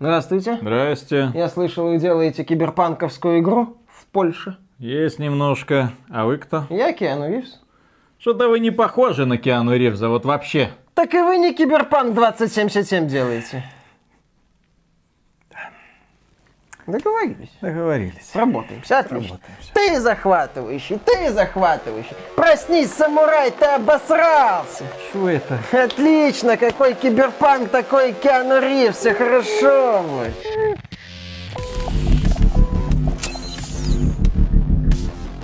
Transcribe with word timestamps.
Здравствуйте. 0.00 0.58
Здрасте. 0.60 1.32
Я 1.34 1.48
слышал, 1.48 1.88
вы 1.88 1.98
делаете 1.98 2.44
киберпанковскую 2.44 3.40
игру 3.40 3.78
в 3.88 4.06
Польше. 4.06 4.56
Есть 4.78 5.18
немножко. 5.18 5.90
А 6.08 6.24
вы 6.24 6.38
кто? 6.38 6.66
Я 6.70 6.92
Киану 6.92 7.28
Ривз. 7.28 7.60
Что-то 8.20 8.48
вы 8.48 8.60
не 8.60 8.70
похожи 8.70 9.26
на 9.26 9.38
Киану 9.38 9.76
Ривза, 9.76 10.08
вот 10.08 10.24
вообще. 10.24 10.70
Так 10.94 11.14
и 11.14 11.18
вы 11.18 11.38
не 11.38 11.52
Киберпанк 11.52 12.14
2077 12.14 13.08
делаете. 13.08 13.64
Договорились. 16.88 17.50
Договорились. 17.60 18.30
Сработаемся, 18.32 19.00
отлично. 19.00 19.38
Ты 19.74 20.00
захватывающий, 20.00 20.98
ты 21.04 21.30
захватывающий. 21.32 22.16
Проснись, 22.34 22.94
самурай, 22.94 23.50
ты 23.50 23.66
обосрался. 23.66 24.84
Что 25.10 25.28
это? 25.28 25.58
Отлично, 25.70 26.56
какой 26.56 26.94
киберпанк, 26.94 27.68
такой 27.68 28.14
Киану 28.14 28.58
Ривз, 28.58 28.96
все 28.96 29.12
хорошо 29.12 30.02
будет. 30.02 30.78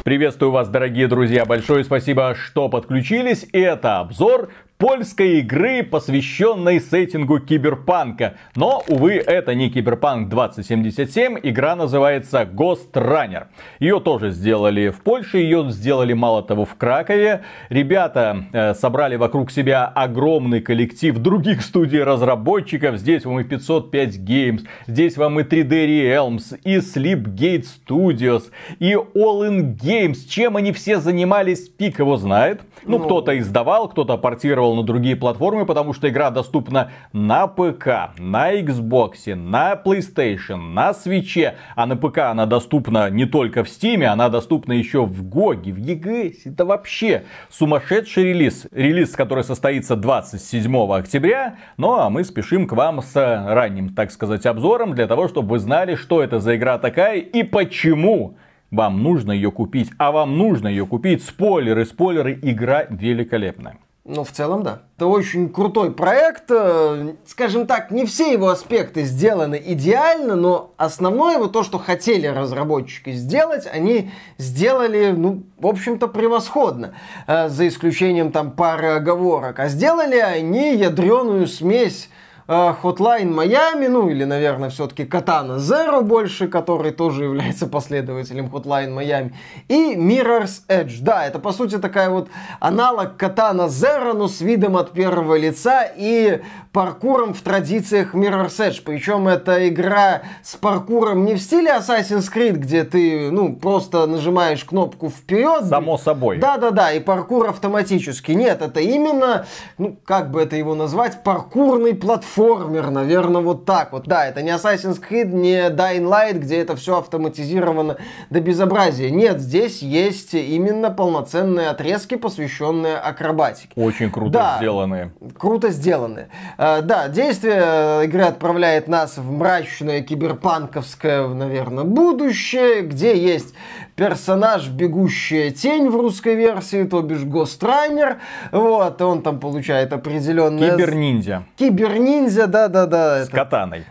Приветствую 0.02 0.50
вас, 0.50 0.68
дорогие 0.68 1.08
друзья. 1.08 1.44
Большое 1.46 1.82
спасибо, 1.82 2.34
что 2.34 2.70
подключились. 2.70 3.46
И 3.52 3.58
это 3.58 4.00
обзор 4.00 4.50
польской 4.78 5.38
игры, 5.38 5.82
посвященной 5.82 6.80
сеттингу 6.80 7.38
киберпанка. 7.38 8.34
Но, 8.56 8.82
увы, 8.88 9.12
это 9.14 9.54
не 9.54 9.70
Киберпанк 9.70 10.28
2077, 10.28 11.38
игра 11.42 11.76
называется 11.76 12.42
Ghost 12.42 12.92
Runner. 12.92 13.44
Ее 13.78 14.00
тоже 14.00 14.30
сделали 14.30 14.88
в 14.88 15.00
Польше, 15.00 15.38
ее 15.38 15.70
сделали 15.70 16.12
мало 16.12 16.42
того 16.42 16.64
в 16.64 16.74
Кракове. 16.74 17.42
Ребята 17.68 18.44
э, 18.52 18.74
собрали 18.74 19.16
вокруг 19.16 19.50
себя 19.50 19.86
огромный 19.86 20.60
коллектив 20.60 21.16
других 21.18 21.62
студий 21.62 22.02
разработчиков. 22.02 22.96
Здесь 22.96 23.24
вам 23.24 23.40
и 23.40 23.44
505 23.44 24.16
Games, 24.18 24.66
здесь 24.86 25.16
вам 25.16 25.40
и 25.40 25.44
3D 25.44 26.04
Realms, 26.10 26.58
и 26.64 26.76
Sleepgate 26.78 27.64
Studios, 27.64 28.44
и 28.80 28.92
All 28.92 29.48
In 29.48 29.76
Games. 29.76 30.26
Чем 30.28 30.56
они 30.56 30.72
все 30.72 30.98
занимались, 30.98 31.70
фиг 31.78 32.00
его 32.00 32.16
знает. 32.16 32.62
Ну, 32.84 32.98
Ну. 32.98 33.04
кто-то 33.04 33.38
издавал, 33.38 33.88
кто-то 33.88 34.16
портировал 34.18 34.73
на 34.74 34.82
другие 34.82 35.16
платформы, 35.16 35.66
потому 35.66 35.92
что 35.92 36.08
игра 36.08 36.30
доступна 36.30 36.90
на 37.12 37.46
ПК, 37.46 38.12
на 38.18 38.54
Xbox, 38.54 39.34
на 39.34 39.74
PlayStation, 39.74 40.72
на 40.72 40.90
Switch. 40.90 41.54
А 41.74 41.86
на 41.86 41.96
ПК 41.96 42.18
она 42.18 42.46
доступна 42.46 43.10
не 43.10 43.26
только 43.26 43.64
в 43.64 43.68
Steam, 43.68 44.04
она 44.04 44.28
доступна 44.28 44.72
еще 44.72 45.04
в 45.04 45.22
GOG, 45.22 45.72
в 45.72 45.78
EGS. 45.78 46.34
Это 46.46 46.64
вообще 46.64 47.24
сумасшедший 47.50 48.24
релиз. 48.24 48.66
Релиз, 48.72 49.10
который 49.10 49.44
состоится 49.44 49.96
27 49.96 50.76
октября. 50.92 51.56
Ну 51.76 51.94
а 51.94 52.10
мы 52.10 52.24
спешим 52.24 52.66
к 52.66 52.72
вам 52.72 53.02
с 53.02 53.14
ранним, 53.14 53.94
так 53.94 54.10
сказать, 54.10 54.46
обзором, 54.46 54.94
для 54.94 55.06
того, 55.06 55.28
чтобы 55.28 55.48
вы 55.48 55.58
знали, 55.58 55.94
что 55.94 56.22
это 56.22 56.40
за 56.40 56.56
игра 56.56 56.78
такая 56.78 57.18
и 57.18 57.42
почему 57.42 58.36
вам 58.70 59.02
нужно 59.02 59.32
ее 59.32 59.50
купить. 59.50 59.90
А 59.98 60.10
вам 60.10 60.36
нужно 60.36 60.68
ее 60.68 60.86
купить. 60.86 61.22
Спойлеры, 61.22 61.84
спойлеры, 61.84 62.38
игра 62.42 62.86
великолепная. 62.90 63.78
Ну, 64.06 64.22
в 64.22 64.32
целом, 64.32 64.62
да. 64.62 64.82
Это 64.98 65.06
очень 65.06 65.48
крутой 65.48 65.90
проект. 65.90 66.50
э, 66.50 67.14
Скажем 67.26 67.66
так, 67.66 67.90
не 67.90 68.04
все 68.04 68.32
его 68.32 68.48
аспекты 68.48 69.02
сделаны 69.04 69.60
идеально, 69.64 70.36
но 70.36 70.74
основное 70.76 71.36
его 71.36 71.46
то, 71.46 71.62
что 71.62 71.78
хотели 71.78 72.26
разработчики 72.26 73.12
сделать, 73.12 73.66
они 73.66 74.10
сделали, 74.36 75.12
ну, 75.16 75.44
в 75.58 75.66
общем-то, 75.66 76.08
превосходно. 76.08 76.94
Э, 77.26 77.48
За 77.48 77.66
исключением 77.66 78.30
там 78.30 78.50
пары 78.50 78.88
оговорок. 78.88 79.58
А 79.58 79.68
сделали 79.68 80.18
они 80.18 80.76
ядреную 80.76 81.46
смесь 81.46 82.10
Hotline 82.46 83.32
Miami, 83.32 83.88
ну 83.88 84.08
или, 84.08 84.24
наверное, 84.24 84.68
все-таки 84.68 85.04
Katana 85.04 85.56
Zero 85.56 86.02
больше, 86.02 86.48
который 86.48 86.92
тоже 86.92 87.24
является 87.24 87.66
последователем 87.66 88.46
Hotline 88.46 88.94
Miami, 88.94 89.32
и 89.68 89.94
Mirror's 89.94 90.62
Edge. 90.68 90.98
Да, 91.00 91.26
это 91.26 91.38
по 91.38 91.52
сути 91.52 91.78
такая 91.78 92.10
вот 92.10 92.28
аналог 92.60 93.20
Katana 93.22 93.68
Zero, 93.68 94.12
но 94.12 94.28
с 94.28 94.40
видом 94.40 94.76
от 94.76 94.92
первого 94.92 95.36
лица 95.36 95.84
и 95.96 96.42
паркуром 96.72 97.34
в 97.34 97.40
традициях 97.40 98.14
Mirror's 98.14 98.58
Edge. 98.58 98.82
Причем 98.84 99.28
это 99.28 99.66
игра 99.68 100.22
с 100.42 100.56
паркуром 100.56 101.24
не 101.24 101.36
в 101.36 101.38
стиле 101.38 101.70
Assassin's 101.70 102.30
Creed, 102.32 102.56
где 102.56 102.84
ты, 102.84 103.30
ну, 103.30 103.54
просто 103.54 104.06
нажимаешь 104.06 104.64
кнопку 104.64 105.08
вперед. 105.08 105.64
Само 105.64 105.96
собой. 105.96 106.38
Да-да-да, 106.38 106.92
и 106.92 107.00
паркур 107.00 107.48
автоматически. 107.48 108.32
Нет, 108.32 108.60
это 108.60 108.80
именно, 108.80 109.46
ну, 109.78 109.96
как 110.04 110.30
бы 110.30 110.42
это 110.42 110.56
его 110.56 110.74
назвать, 110.74 111.22
паркурный 111.22 111.94
платформер, 112.34 112.90
наверное, 112.90 113.40
вот 113.42 113.64
так 113.64 113.92
вот. 113.92 114.06
Да, 114.06 114.26
это 114.26 114.42
не 114.42 114.50
Assassin's 114.50 115.00
Creed, 115.00 115.26
не 115.32 115.68
Dying 115.70 116.04
Light, 116.08 116.38
где 116.38 116.58
это 116.58 116.76
все 116.76 116.98
автоматизировано 116.98 117.96
до 118.30 118.40
безобразия. 118.40 119.10
Нет, 119.10 119.40
здесь 119.40 119.82
есть 119.82 120.34
именно 120.34 120.90
полноценные 120.90 121.68
отрезки, 121.68 122.16
посвященные 122.16 122.96
акробатике. 122.96 123.70
Очень 123.76 124.10
круто 124.10 124.32
Да. 124.32 124.54
сделанные. 124.58 125.12
Круто 125.38 125.70
сделаны. 125.70 126.28
Э, 126.58 126.82
да, 126.82 127.08
действие 127.08 127.60
э, 127.64 128.04
игры 128.04 128.22
отправляет 128.22 128.88
нас 128.88 129.16
в 129.16 129.30
мрачное 129.30 130.02
киберпанковское, 130.02 131.26
наверное, 131.28 131.84
будущее, 131.84 132.82
где 132.82 133.16
есть 133.16 133.54
персонаж 133.96 134.68
«Бегущая 134.68 135.50
тень» 135.50 135.88
в 135.88 135.96
русской 135.96 136.34
версии, 136.34 136.84
то 136.84 137.02
бишь 137.02 137.22
Гострайнер. 137.24 138.18
Вот, 138.52 139.00
он 139.02 139.22
там 139.22 139.40
получает 139.40 139.92
определенное... 139.92 140.72
Кибер-ниндзя 140.72 141.44
Киберниндзя, 141.56 142.46
да-да-да. 142.46 143.24
с 143.24 143.28
это- 143.28 143.36
катаной. 143.36 143.84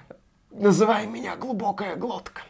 Называй 0.52 1.08
меня 1.08 1.36
глубокая 1.36 1.96
глотка. 1.96 2.42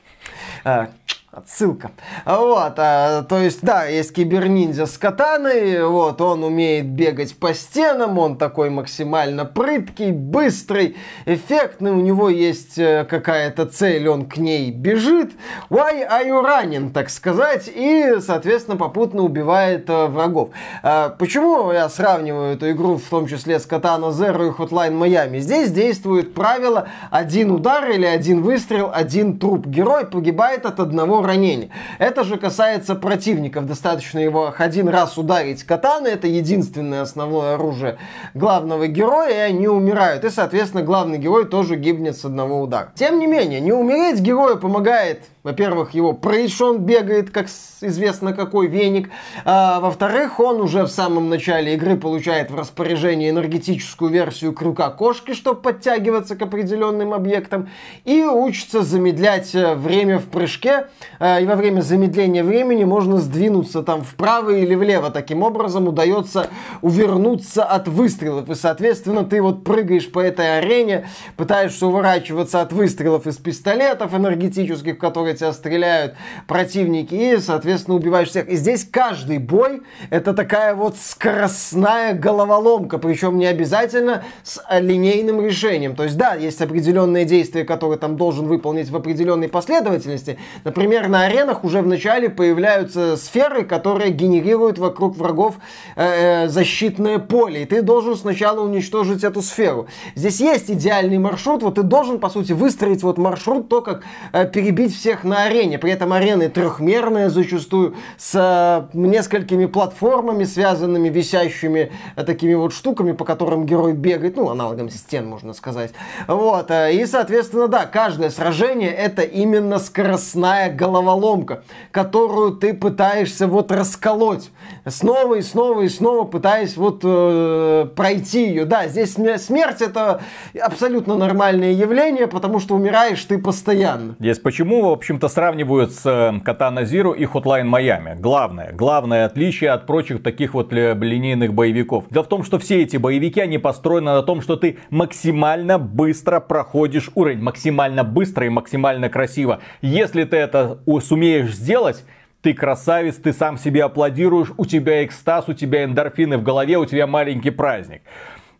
А, 0.65 0.89
Отсылка. 1.33 1.89
А 2.25 2.37
Вот, 2.37 2.73
а, 2.77 3.23
то 3.23 3.39
есть, 3.39 3.63
да, 3.63 3.85
есть 3.85 4.13
киберниндзя 4.13 4.85
с 4.85 4.99
катаной, 4.99 5.83
вот, 5.83 6.21
он 6.21 6.43
умеет 6.43 6.85
бегать 6.85 7.35
по 7.35 7.55
стенам, 7.55 8.19
он 8.19 8.37
такой 8.37 8.69
максимально 8.69 9.43
прыткий, 9.43 10.11
быстрый, 10.11 10.95
эффектный, 11.25 11.89
у 11.89 12.01
него 12.01 12.29
есть 12.29 12.77
э, 12.77 13.03
какая-то 13.09 13.65
цель, 13.65 14.07
он 14.07 14.27
к 14.27 14.37
ней 14.37 14.69
бежит. 14.69 15.31
Why 15.71 16.07
are 16.07 16.23
you 16.23 16.45
running, 16.45 16.91
так 16.91 17.09
сказать, 17.09 17.67
и, 17.73 18.17
соответственно, 18.19 18.77
попутно 18.77 19.23
убивает 19.23 19.89
э, 19.89 20.05
врагов. 20.05 20.49
А, 20.83 21.09
почему 21.17 21.71
я 21.71 21.89
сравниваю 21.89 22.53
эту 22.53 22.69
игру 22.69 22.97
в 22.97 23.09
том 23.09 23.25
числе 23.25 23.59
с 23.59 23.65
Katana 23.65 24.11
Zero 24.11 24.49
и 24.49 24.51
Hotline 24.51 24.99
Miami? 24.99 25.39
Здесь 25.39 25.71
действует 25.71 26.35
правило 26.35 26.89
один 27.09 27.49
удар 27.49 27.89
или 27.89 28.05
один 28.05 28.43
выстрел, 28.43 28.91
один 28.93 29.39
труп. 29.39 29.65
Герой 29.65 30.05
погибает 30.05 30.67
от 30.67 30.79
одного 30.79 31.22
ранения. 31.25 31.69
Это 31.99 32.23
же 32.23 32.37
касается 32.37 32.95
противников. 32.95 33.65
Достаточно 33.65 34.19
его 34.19 34.53
один 34.57 34.87
раз 34.89 35.17
ударить 35.17 35.63
катаной. 35.63 36.11
Это 36.11 36.27
единственное 36.27 37.01
основное 37.01 37.55
оружие 37.55 37.97
главного 38.33 38.87
героя, 38.87 39.47
и 39.47 39.51
они 39.51 39.67
умирают. 39.67 40.23
И, 40.23 40.29
соответственно, 40.29 40.83
главный 40.83 41.17
герой 41.17 41.45
тоже 41.45 41.75
гибнет 41.75 42.17
с 42.17 42.25
одного 42.25 42.61
удара. 42.61 42.91
Тем 42.95 43.19
не 43.19 43.27
менее, 43.27 43.59
не 43.59 43.73
умереть 43.73 44.19
герою 44.19 44.57
помогает 44.59 45.23
во-первых, 45.43 45.93
его 45.93 46.13
прыщ, 46.13 46.61
бегает, 46.79 47.29
как 47.29 47.47
известно 47.81 48.33
какой 48.33 48.67
веник. 48.67 49.09
А, 49.43 49.81
во-вторых, 49.81 50.39
он 50.39 50.61
уже 50.61 50.83
в 50.83 50.87
самом 50.87 51.29
начале 51.29 51.73
игры 51.75 51.97
получает 51.97 52.49
в 52.49 52.55
распоряжение 52.55 53.29
энергетическую 53.29 54.09
версию 54.09 54.53
крюка 54.53 54.89
кошки, 54.89 55.33
чтобы 55.33 55.61
подтягиваться 55.61 56.37
к 56.37 56.41
определенным 56.41 57.13
объектам. 57.13 57.69
И 58.05 58.23
учится 58.23 58.83
замедлять 58.83 59.53
э, 59.53 59.75
время 59.75 60.19
в 60.19 60.25
прыжке. 60.25 60.87
А, 61.25 61.39
и 61.39 61.45
во 61.45 61.55
время 61.55 61.79
замедления 61.79 62.43
времени 62.43 62.83
можно 62.83 63.17
сдвинуться 63.17 63.81
там 63.81 64.01
вправо 64.01 64.49
или 64.49 64.75
влево. 64.75 65.09
Таким 65.09 65.41
образом 65.41 65.87
удается 65.87 66.47
увернуться 66.81 67.63
от 67.63 67.87
выстрелов. 67.87 68.49
И, 68.49 68.55
соответственно, 68.55 69.23
ты 69.23 69.41
вот 69.41 69.63
прыгаешь 69.63 70.11
по 70.11 70.19
этой 70.19 70.57
арене, 70.57 71.07
пытаешься 71.37 71.87
уворачиваться 71.87 72.59
от 72.59 72.73
выстрелов 72.73 73.25
из 73.25 73.37
пистолетов 73.37 74.13
энергетических, 74.13 74.95
в 74.95 74.97
которые 74.97 75.33
тебя 75.33 75.53
стреляют 75.53 76.15
противники, 76.45 77.15
и, 77.15 77.37
соответственно, 77.37 77.95
убиваешь 77.95 78.27
всех. 78.27 78.49
И 78.49 78.57
здесь 78.57 78.83
каждый 78.83 79.37
бой 79.37 79.83
это 80.09 80.33
такая 80.33 80.75
вот 80.75 80.97
скоростная 80.97 82.15
головоломка, 82.15 82.97
причем 82.97 83.37
не 83.37 83.45
обязательно 83.45 84.25
с 84.43 84.61
линейным 84.77 85.39
решением. 85.39 85.95
То 85.95 86.03
есть, 86.03 86.17
да, 86.17 86.33
есть 86.33 86.61
определенные 86.61 87.23
действия, 87.23 87.63
которые 87.63 87.97
там 87.97 88.17
должен 88.17 88.45
выполнить 88.45 88.89
в 88.89 88.95
определенной 88.97 89.47
последовательности. 89.47 90.37
Например, 90.65 91.12
на 91.13 91.25
аренах 91.25 91.63
уже 91.63 91.83
в 91.83 91.87
начале 91.87 92.27
появляются 92.27 93.17
сферы, 93.17 93.63
которые 93.63 94.09
генерируют 94.09 94.79
вокруг 94.79 95.15
врагов 95.15 95.57
э, 95.95 96.45
э, 96.45 96.47
защитное 96.47 97.19
поле. 97.19 97.61
И 97.61 97.65
ты 97.65 97.83
должен 97.83 98.15
сначала 98.15 98.61
уничтожить 98.61 99.23
эту 99.23 99.43
сферу. 99.43 99.85
Здесь 100.15 100.39
есть 100.39 100.71
идеальный 100.71 101.19
маршрут. 101.19 101.61
Вот 101.61 101.75
ты 101.75 101.83
должен, 101.83 102.17
по 102.19 102.29
сути, 102.29 102.53
выстроить 102.53 103.03
вот 103.03 103.19
маршрут, 103.19 103.69
то, 103.69 103.81
как 103.81 104.01
э, 104.31 104.47
перебить 104.47 104.95
всех 104.95 105.23
на 105.23 105.43
арене. 105.43 105.77
При 105.77 105.91
этом 105.91 106.11
арены 106.13 106.49
трехмерные 106.49 107.29
зачастую, 107.29 107.93
с 108.17 108.33
э, 108.33 108.97
несколькими 108.97 109.67
платформами, 109.67 110.45
связанными, 110.45 111.09
висящими 111.09 111.91
э, 112.15 112.23
такими 112.23 112.55
вот 112.55 112.73
штуками, 112.73 113.11
по 113.11 113.23
которым 113.23 113.67
герой 113.67 113.93
бегает. 113.93 114.35
Ну, 114.35 114.49
аналогом 114.49 114.89
стен, 114.89 115.27
можно 115.27 115.53
сказать. 115.53 115.91
Вот. 116.27 116.71
Э, 116.71 116.91
и, 116.91 117.05
соответственно, 117.05 117.67
да, 117.67 117.85
каждое 117.85 118.31
сражение 118.31 118.91
это 118.91 119.21
именно 119.21 119.77
скоростная 119.77 120.71
головоломка, 121.03 121.63
которую 121.91 122.53
ты 122.53 122.73
пытаешься 122.73 123.47
вот 123.47 123.71
расколоть. 123.71 124.49
Снова 124.87 125.35
и 125.35 125.41
снова 125.41 125.81
и 125.81 125.89
снова 125.89 126.25
пытаясь 126.25 126.77
вот 126.77 127.01
э, 127.03 127.87
пройти 127.95 128.47
ее. 128.47 128.65
Да, 128.65 128.87
здесь 128.87 129.13
смерть 129.13 129.81
это 129.81 130.21
абсолютно 130.59 131.15
нормальное 131.15 131.71
явление, 131.71 132.27
потому 132.27 132.59
что 132.59 132.75
умираешь 132.75 133.23
ты 133.25 133.37
постоянно. 133.37 134.15
Здесь 134.19 134.39
почему, 134.39 134.89
в 134.89 134.91
общем-то, 134.91 135.27
сравнивают 135.27 135.91
с 135.91 136.05
э, 136.05 136.39
Катана 136.43 136.85
Зиру 136.85 137.11
и 137.11 137.25
Hotline 137.25 137.69
Miami? 137.69 138.19
Главное, 138.19 138.71
главное 138.73 139.25
отличие 139.25 139.71
от 139.71 139.85
прочих 139.85 140.23
таких 140.23 140.53
вот 140.53 140.71
линейных 140.71 141.53
боевиков. 141.53 142.05
Дело 142.09 142.23
в 142.23 142.27
том, 142.27 142.43
что 142.43 142.59
все 142.59 142.81
эти 142.81 142.97
боевики, 142.97 143.41
они 143.41 143.57
построены 143.57 144.11
на 144.11 144.23
том, 144.23 144.41
что 144.41 144.55
ты 144.55 144.77
максимально 144.89 145.77
быстро 145.77 146.39
проходишь 146.39 147.11
уровень, 147.15 147.41
максимально 147.41 148.03
быстро 148.03 148.45
и 148.45 148.49
максимально 148.49 149.09
красиво. 149.09 149.59
Если 149.81 150.23
ты 150.23 150.37
это 150.37 150.79
сумеешь 151.01 151.53
сделать, 151.53 152.03
ты 152.41 152.53
красавец, 152.53 153.15
ты 153.15 153.31
сам 153.31 153.57
себе 153.57 153.83
аплодируешь, 153.83 154.51
у 154.57 154.65
тебя 154.65 155.05
экстаз, 155.05 155.47
у 155.47 155.53
тебя 155.53 155.85
эндорфины 155.85 156.37
в 156.37 156.43
голове, 156.43 156.77
у 156.77 156.85
тебя 156.85 157.07
маленький 157.07 157.51
праздник. 157.51 158.01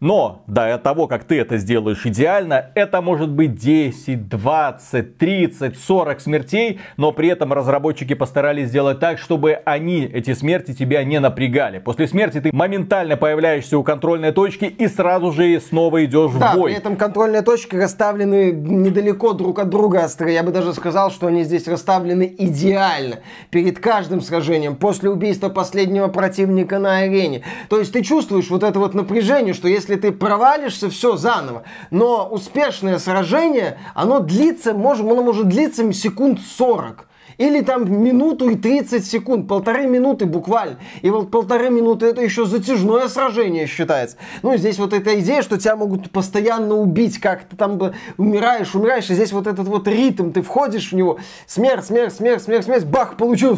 Но 0.04 0.44
до 0.48 0.78
того, 0.78 1.08
как 1.08 1.24
ты 1.24 1.40
это 1.40 1.56
сделаешь 1.56 2.06
идеально, 2.06 2.72
это 2.76 3.02
может 3.02 3.30
быть 3.30 3.56
10, 3.56 4.28
20, 4.28 5.18
30, 5.18 5.80
40 5.80 6.20
смертей, 6.20 6.82
но 6.98 7.14
при 7.14 7.30
этом 7.30 7.54
разработчики 7.54 8.14
постарались 8.14 8.68
сделать 8.68 9.00
так, 9.00 9.18
чтобы 9.18 9.54
они, 9.64 10.04
эти 10.04 10.34
смерти, 10.34 10.74
тебя 10.74 11.06
не 11.06 11.22
напрягали. 11.22 11.80
После 11.80 12.10
смерти 12.10 12.42
ты 12.42 12.50
моментально 12.52 13.16
появляешься 13.16 13.78
у 13.78 13.84
контрольной 13.84 14.34
точки 14.34 14.66
и 14.66 14.90
сразу 14.90 15.32
же 15.32 15.58
снова 15.62 16.04
идешь 16.04 16.34
да, 16.34 16.52
в 16.52 16.58
бой. 16.58 16.72
при 16.72 16.80
этом 16.80 16.98
контрольные 16.98 17.42
точки 17.42 17.78
расставлены 17.78 18.52
недалеко 18.52 19.32
друг 19.32 19.60
от 19.60 19.70
друга. 19.70 20.10
Я 20.20 20.44
бы 20.44 20.52
даже 20.52 20.74
сказал, 20.74 21.12
что 21.12 21.28
они 21.28 21.44
здесь 21.44 21.66
расставлены 21.66 22.36
идеально. 22.40 23.20
Перед 23.52 23.80
каждым 23.80 24.20
сражением, 24.20 24.76
после 24.76 25.10
убийства 25.10 25.48
последнего 25.48 26.10
противника 26.10 26.78
на 26.78 26.98
арене. 26.98 27.44
То 27.70 27.80
есть 27.80 27.94
ты 27.94 28.02
чувствуешь 28.02 28.50
вот 28.50 28.64
это 28.64 28.80
вот 28.80 28.94
напряжение, 28.94 29.54
что 29.54 29.70
если 29.70 29.93
если 29.94 30.02
ты 30.02 30.12
провалишься, 30.12 30.90
все 30.90 31.16
заново. 31.16 31.64
Но 31.92 32.28
успешное 32.30 33.00
сражение, 33.00 33.78
оно 33.94 34.20
длится, 34.20 34.74
может, 34.74 35.06
оно 35.06 35.24
может 35.24 35.48
длиться 35.48 35.92
секунд 35.94 36.40
40. 36.58 37.08
Или 37.40 37.62
там 37.62 37.92
минуту 37.92 38.50
и 38.50 38.56
30 38.56 39.06
секунд, 39.06 39.48
полторы 39.48 39.88
минуты 39.88 40.26
буквально. 40.28 40.78
И 41.02 41.10
вот 41.10 41.32
полторы 41.32 41.72
минуты 41.72 42.06
это 42.06 42.22
еще 42.22 42.46
затяжное 42.46 43.08
сражение 43.08 43.66
считается. 43.66 44.18
Ну, 44.44 44.56
здесь 44.56 44.78
вот 44.78 44.94
эта 44.94 45.20
идея, 45.20 45.42
что 45.42 45.58
тебя 45.58 45.76
могут 45.76 46.12
постоянно 46.12 46.76
убить, 46.76 47.20
как 47.20 47.46
ты 47.46 47.56
там 47.56 47.80
умираешь, 48.18 48.76
умираешь, 48.76 49.10
и 49.10 49.16
здесь 49.16 49.32
вот 49.32 49.48
этот 49.48 49.68
вот 49.68 49.88
ритм, 49.88 50.32
ты 50.32 50.44
входишь 50.44 50.92
в 50.92 50.96
него, 50.96 51.18
смерть, 51.48 51.86
смерть, 51.86 52.14
смерть, 52.14 52.44
смерть, 52.44 52.66
смерть, 52.66 52.86
бах, 52.86 53.18
получил, 53.18 53.58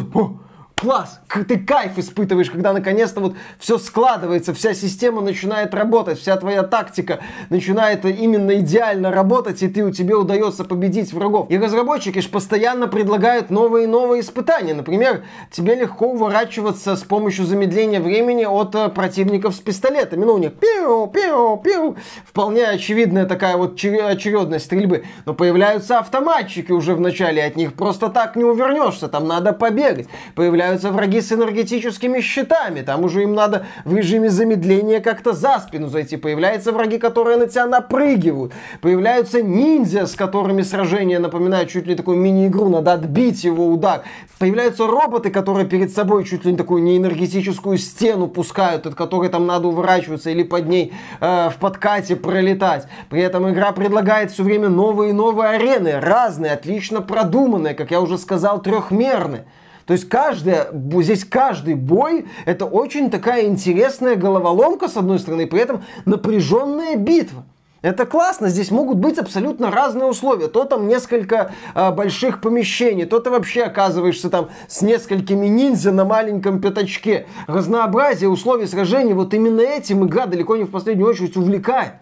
класс, 0.78 1.20
ты 1.48 1.58
кайф 1.58 1.96
испытываешь, 1.96 2.50
когда 2.50 2.74
наконец-то 2.74 3.20
вот 3.20 3.34
все 3.58 3.78
складывается, 3.78 4.52
вся 4.52 4.74
система 4.74 5.22
начинает 5.22 5.72
работать, 5.72 6.18
вся 6.18 6.36
твоя 6.36 6.64
тактика 6.64 7.20
начинает 7.48 8.04
именно 8.04 8.56
идеально 8.56 9.10
работать, 9.10 9.62
и 9.62 9.68
ты, 9.68 9.82
у 9.82 9.90
тебе 9.90 10.14
удается 10.14 10.64
победить 10.64 11.14
врагов. 11.14 11.46
И 11.48 11.56
разработчики 11.56 12.18
же 12.18 12.28
постоянно 12.28 12.88
предлагают 12.88 13.48
новые 13.48 13.84
и 13.84 13.86
новые 13.86 14.20
испытания. 14.20 14.74
Например, 14.74 15.24
тебе 15.50 15.76
легко 15.76 16.08
уворачиваться 16.08 16.94
с 16.94 17.02
помощью 17.04 17.46
замедления 17.46 18.00
времени 18.00 18.44
от 18.44 18.74
э, 18.74 18.90
противников 18.90 19.54
с 19.54 19.60
пистолетами. 19.60 20.26
Ну, 20.26 20.34
у 20.34 20.38
них 20.38 20.52
пиу, 20.56 21.06
пиу, 21.06 21.56
пиу. 21.56 21.96
Вполне 22.26 22.66
очевидная 22.66 23.24
такая 23.24 23.56
вот 23.56 23.72
очередность 23.76 24.66
стрельбы. 24.66 25.04
Но 25.24 25.32
появляются 25.32 26.00
автоматчики 26.00 26.70
уже 26.70 26.94
в 26.94 27.00
начале, 27.00 27.42
от 27.42 27.56
них 27.56 27.72
просто 27.72 28.10
так 28.10 28.36
не 28.36 28.44
увернешься, 28.44 29.08
там 29.08 29.26
надо 29.26 29.54
побегать. 29.54 30.08
Появляются 30.34 30.65
появляются 30.66 30.90
враги 30.90 31.20
с 31.20 31.32
энергетическими 31.32 32.20
щитами. 32.20 32.80
Там 32.82 33.04
уже 33.04 33.22
им 33.22 33.34
надо 33.34 33.66
в 33.84 33.94
режиме 33.94 34.30
замедления 34.30 35.00
как-то 35.00 35.32
за 35.32 35.60
спину 35.60 35.88
зайти. 35.88 36.16
Появляются 36.16 36.72
враги, 36.72 36.98
которые 36.98 37.36
на 37.36 37.46
тебя 37.46 37.66
напрыгивают. 37.66 38.52
Появляются 38.80 39.42
ниндзя, 39.42 40.06
с 40.06 40.16
которыми 40.16 40.62
сражение 40.62 41.20
напоминает 41.20 41.68
чуть 41.68 41.86
ли 41.86 41.94
такую 41.94 42.18
мини-игру. 42.18 42.68
Надо 42.68 42.94
отбить 42.94 43.44
его 43.44 43.68
удар. 43.68 44.02
Появляются 44.40 44.88
роботы, 44.88 45.30
которые 45.30 45.66
перед 45.66 45.92
собой 45.94 46.24
чуть 46.24 46.44
ли 46.44 46.50
не 46.50 46.58
такую 46.58 46.82
неэнергетическую 46.82 47.78
стену 47.78 48.26
пускают, 48.26 48.86
от 48.86 48.96
которой 48.96 49.28
там 49.28 49.46
надо 49.46 49.68
уворачиваться 49.68 50.30
или 50.30 50.42
под 50.42 50.66
ней 50.66 50.92
э, 51.20 51.50
в 51.50 51.56
подкате 51.60 52.16
пролетать. 52.16 52.88
При 53.08 53.22
этом 53.22 53.48
игра 53.48 53.70
предлагает 53.70 54.32
все 54.32 54.42
время 54.42 54.68
новые 54.68 55.10
и 55.10 55.12
новые 55.12 55.50
арены, 55.50 56.00
разные, 56.00 56.52
отлично 56.52 57.02
продуманные, 57.02 57.74
как 57.74 57.92
я 57.92 58.00
уже 58.00 58.18
сказал, 58.18 58.60
трехмерные. 58.60 59.44
То 59.86 59.92
есть 59.92 60.08
каждая, 60.08 60.68
здесь 60.72 61.24
каждый 61.24 61.74
бой 61.74 62.26
это 62.44 62.66
очень 62.66 63.10
такая 63.10 63.46
интересная 63.46 64.16
головоломка 64.16 64.88
с 64.88 64.96
одной 64.96 65.18
стороны, 65.18 65.42
и 65.42 65.46
при 65.46 65.60
этом 65.60 65.84
напряженная 66.04 66.96
битва. 66.96 67.44
Это 67.82 68.04
классно, 68.04 68.48
здесь 68.48 68.72
могут 68.72 68.98
быть 68.98 69.16
абсолютно 69.16 69.70
разные 69.70 70.06
условия. 70.06 70.48
То 70.48 70.64
там 70.64 70.88
несколько 70.88 71.52
э, 71.72 71.92
больших 71.92 72.40
помещений, 72.40 73.04
то 73.04 73.20
ты 73.20 73.30
вообще 73.30 73.62
оказываешься 73.62 74.28
там 74.28 74.48
с 74.66 74.82
несколькими 74.82 75.46
ниндзя 75.46 75.92
на 75.92 76.04
маленьком 76.04 76.60
пятачке. 76.60 77.26
Разнообразие 77.46 78.28
условий 78.28 78.66
сражений, 78.66 79.12
вот 79.12 79.34
именно 79.34 79.60
этим 79.60 80.04
игра 80.04 80.26
далеко 80.26 80.56
не 80.56 80.64
в 80.64 80.70
последнюю 80.72 81.08
очередь 81.08 81.36
увлекает. 81.36 81.92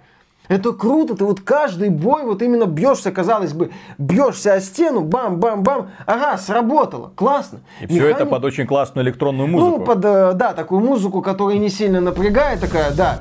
Это 0.49 0.73
круто, 0.75 1.17
ты 1.17 1.25
вот 1.25 1.41
каждый 1.41 1.89
бой 1.89 2.25
вот 2.25 2.43
именно 2.43 2.67
бьешься, 2.67 3.11
казалось 3.11 3.55
бы, 3.55 3.71
бьешься 3.97 4.53
о 4.53 4.61
стену, 4.61 5.01
бам-бам-бам, 5.01 5.91
ага, 6.05 6.37
сработало, 6.37 7.13
классно. 7.17 7.61
И 7.81 7.85
Механик... 7.85 8.03
все 8.03 8.11
это 8.11 8.27
под 8.27 8.45
очень 8.45 8.67
классную 8.67 9.07
электронную 9.07 9.49
музыку. 9.49 9.79
Ну, 9.79 9.85
под, 9.85 10.05
э, 10.05 10.33
да, 10.35 10.53
такую 10.53 10.83
музыку, 10.83 11.23
которая 11.23 11.57
не 11.57 11.71
сильно 11.71 12.03
напрягает, 12.03 12.61
такая, 12.61 12.93
да. 12.93 13.21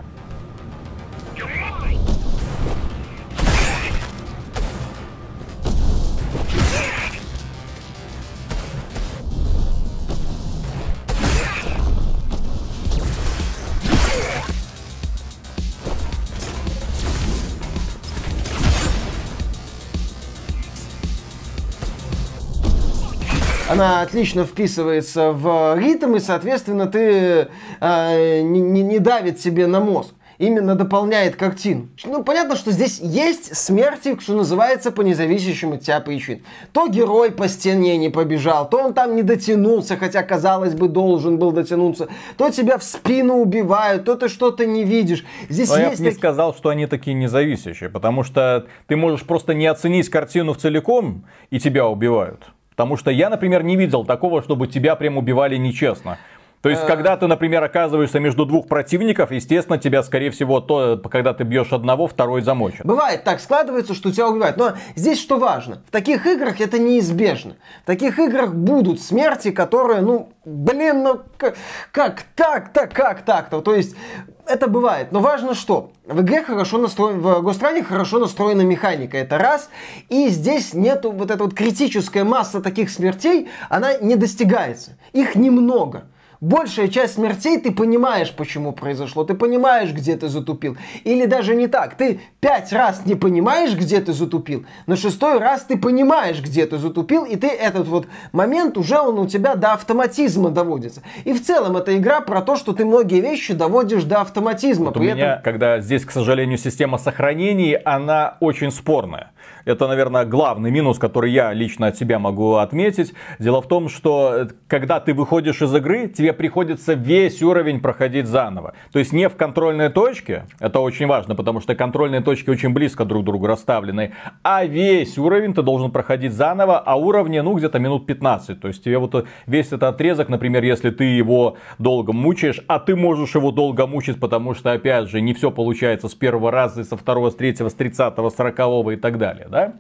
Она 23.74 24.02
отлично 24.02 24.46
вписывается 24.46 25.32
в 25.32 25.76
ритм, 25.78 26.16
и, 26.16 26.20
соответственно, 26.20 26.86
ты 26.86 27.48
э, 27.80 28.42
не, 28.42 28.62
не 28.62 29.00
давит 29.00 29.40
себе 29.42 29.68
на 29.68 29.80
мозг 29.80 30.14
именно 30.40 30.76
дополняет 30.76 31.36
картину. 31.36 31.90
Ну, 32.04 32.24
понятно, 32.24 32.56
что 32.56 32.72
здесь 32.72 33.00
есть 33.00 33.56
смерти, 33.56 34.18
что 34.20 34.34
называется, 34.34 34.92
по 34.92 35.02
независящим 35.02 35.74
от 35.74 35.82
тебя 35.82 36.00
причин. 36.02 36.44
То 36.72 36.88
герой 36.88 37.32
по 37.32 37.48
стене 37.48 37.98
не 37.98 38.10
побежал, 38.10 38.68
то 38.68 38.84
он 38.84 38.94
там 38.94 39.16
не 39.16 39.22
дотянулся, 39.22 39.96
хотя, 39.96 40.24
казалось 40.24 40.74
бы, 40.74 40.90
должен 40.90 41.38
был 41.38 41.52
дотянуться, 41.52 42.10
то 42.36 42.50
тебя 42.50 42.78
в 42.78 42.84
спину 42.84 43.36
убивают, 43.36 44.06
то 44.06 44.16
ты 44.16 44.28
что-то 44.28 44.66
не 44.66 44.84
видишь. 44.84 45.24
Здесь 45.50 45.70
Но 45.70 45.78
есть 45.78 46.00
я 46.00 46.06
бы 46.06 46.10
не 46.10 46.12
сказал, 46.12 46.54
что 46.56 46.70
они 46.70 46.88
такие 46.88 47.14
независящие, 47.14 47.90
потому 47.90 48.24
что 48.24 48.66
ты 48.88 48.96
можешь 48.96 49.26
просто 49.26 49.54
не 49.54 49.68
оценить 49.68 50.10
картину 50.10 50.54
в 50.54 50.58
целиком, 50.58 51.26
и 51.52 51.60
тебя 51.60 51.88
убивают. 51.88 52.44
Потому 52.76 52.98
что 52.98 53.12
я, 53.12 53.30
например, 53.30 53.64
не 53.64 53.76
видел 53.76 54.04
такого, 54.04 54.42
чтобы 54.42 54.66
тебя 54.68 54.96
прям 54.96 55.18
убивали 55.18 55.58
нечестно. 55.58 56.18
То 56.64 56.70
есть, 56.70 56.88
когда 56.88 57.18
ты, 57.18 57.28
например, 57.28 57.62
оказываешься 57.62 58.22
между 58.22 58.46
двух 58.46 58.70
противников, 58.70 59.32
естественно, 59.32 59.78
тебя, 59.78 60.02
скорее 60.02 60.32
всего, 60.32 60.62
то, 60.62 60.98
когда 61.12 61.34
ты 61.34 61.44
бьешь 61.44 61.74
одного, 61.74 62.08
второй 62.08 62.42
замочит. 62.42 62.86
Бывает 62.86 63.26
так, 63.26 63.42
складывается, 63.42 63.94
что 63.94 64.14
тебя 64.14 64.30
убивают. 64.30 64.56
Но 64.56 64.72
здесь 64.96 65.20
что 65.20 65.38
важно? 65.38 65.84
В 65.86 65.92
таких 65.92 66.26
играх 66.26 66.62
это 66.62 66.80
неизбежно. 66.80 67.58
В 67.84 67.86
таких 67.86 68.18
играх 68.18 68.54
будут 68.54 69.02
смерти, 69.02 69.52
которые, 69.52 70.00
ну, 70.00 70.30
блин, 70.46 71.04
ну 71.04 71.22
как, 71.36 71.58
как 71.92 72.24
так-то, 72.34 72.88
как 72.88 73.26
так-то. 73.26 73.60
То 73.60 73.76
есть 73.76 73.98
это 74.46 74.70
бывает. 74.70 75.12
Но 75.12 75.20
важно 75.20 75.56
что? 75.56 75.92
В 76.06 76.22
игре 76.22 76.44
хорошо 76.44 76.78
настроен, 76.78 77.20
в 77.20 77.42
Гостране 77.42 77.84
хорошо 77.84 78.20
настроена 78.20 78.62
механика, 78.62 79.18
это 79.18 79.38
раз. 79.38 79.70
И 80.08 80.30
здесь 80.30 80.74
нету 80.74 81.12
вот 81.12 81.30
эта 81.30 81.44
вот 81.44 81.54
критическая 81.54 82.24
масса 82.24 82.62
таких 82.62 82.90
смертей, 82.90 83.50
она 83.68 83.98
не 83.98 84.16
достигается. 84.16 84.98
Их 85.12 85.36
немного 85.36 86.06
большая 86.44 86.90
часть 86.90 87.16
смертей 87.16 87.58
ты 87.58 87.72
понимаешь, 87.72 88.32
почему 88.32 88.74
произошло, 88.74 89.24
ты 89.24 89.34
понимаешь, 89.34 89.94
где 89.94 90.18
ты 90.18 90.28
затупил. 90.28 90.78
Или 91.06 91.26
даже 91.26 91.56
не 91.56 91.68
так, 91.68 91.96
ты 91.96 92.20
пять 92.42 92.74
раз 92.74 93.06
не 93.06 93.16
понимаешь, 93.16 93.74
где 93.76 94.02
ты 94.02 94.12
затупил, 94.14 94.66
на 94.86 94.96
шестой 94.98 95.40
раз 95.40 95.64
ты 95.64 95.78
понимаешь, 95.78 96.42
где 96.42 96.66
ты 96.66 96.78
затупил, 96.78 97.24
и 97.24 97.38
ты 97.38 97.48
этот 97.48 97.88
вот 97.88 98.08
момент 98.34 98.78
уже 98.78 99.00
он 99.00 99.20
у 99.20 99.28
тебя 99.28 99.56
до 99.56 99.74
автоматизма 99.74 100.50
доводится. 100.50 101.02
И 101.24 101.34
в 101.34 101.42
целом 101.42 101.78
эта 101.78 101.98
игра 101.98 102.20
про 102.20 102.42
то, 102.42 102.58
что 102.58 102.74
ты 102.74 102.84
многие 102.84 103.22
вещи 103.22 103.54
доводишь 103.54 104.04
до 104.04 104.22
автоматизма. 104.22 104.88
Вот 104.88 104.98
у 104.98 105.02
меня, 105.02 105.34
этом... 105.34 105.44
когда 105.44 105.80
здесь, 105.80 106.04
к 106.04 106.12
сожалению, 106.12 106.58
система 106.58 106.98
сохранений, 106.98 107.76
она 107.76 108.38
очень 108.42 108.72
спорная. 108.72 109.32
Это, 109.66 109.88
наверное, 109.88 110.26
главный 110.26 110.72
минус, 110.72 111.00
который 111.00 111.32
я 111.32 111.54
лично 111.54 111.88
от 111.88 111.98
себя 111.98 112.20
могу 112.20 112.56
отметить. 112.56 113.14
Дело 113.40 113.62
в 113.62 113.68
том, 113.68 113.88
что 113.88 114.34
э, 114.36 114.48
когда 114.68 115.00
ты 115.00 115.14
выходишь 115.14 115.62
из 115.62 115.74
игры, 115.74 116.10
тебе 116.10 116.34
приходится 116.34 116.94
весь 116.94 117.42
уровень 117.42 117.80
проходить 117.80 118.28
заново. 118.28 118.74
То 118.92 119.00
есть 119.00 119.14
не 119.14 119.30
в 119.30 119.36
контрольной 119.36 119.90
точке, 119.90 120.46
это 120.60 120.80
очень 120.80 121.08
важно, 121.08 121.36
потому 121.36 121.62
что 121.62 121.76
контрольные 121.76 122.22
точки 122.22 122.50
очень 122.50 122.74
близко 122.74 123.06
друг 123.06 123.24
к 123.24 123.26
другу 123.26 123.48
расставлены, 123.48 124.14
а 124.44 124.66
весь 124.66 125.18
уровень 125.18 125.54
ты 125.54 125.62
должен 125.62 125.92
проходить 125.92 126.34
заново, 126.34 126.80
а 126.80 126.96
уровни, 126.96 127.40
ну, 127.40 127.54
где-то 127.54 127.80
минут 127.80 128.06
15. 128.06 128.60
То 128.60 128.68
есть 128.68 128.84
тебе 128.84 128.98
вот 128.98 129.26
весь 129.48 129.68
этот 129.68 129.84
отрезок, 129.84 130.28
например, 130.28 130.64
если 130.64 130.90
ты 130.90 131.06
его 131.06 131.58
долго 131.80 132.12
мучаешь, 132.12 132.60
а 132.68 132.80
ты 132.80 132.96
можешь 132.96 133.36
его 133.36 133.52
долго 133.52 133.88
мучить, 133.88 134.20
потому 134.20 134.56
что, 134.56 134.74
опять 134.74 135.10
же, 135.10 135.22
не 135.22 135.34
все 135.34 135.52
получается 135.52 136.10
с 136.10 136.16
первого 136.16 136.52
раза, 136.52 136.84
со 136.84 136.98
второго, 136.98 137.30
с 137.30 137.36
третьего, 137.36 137.70
с 137.70 137.74
тридцатого, 137.74 138.30
сорокового 138.30 138.92
и 138.92 138.96
так 138.98 139.18
далее 139.18 139.48
да? 139.54 139.74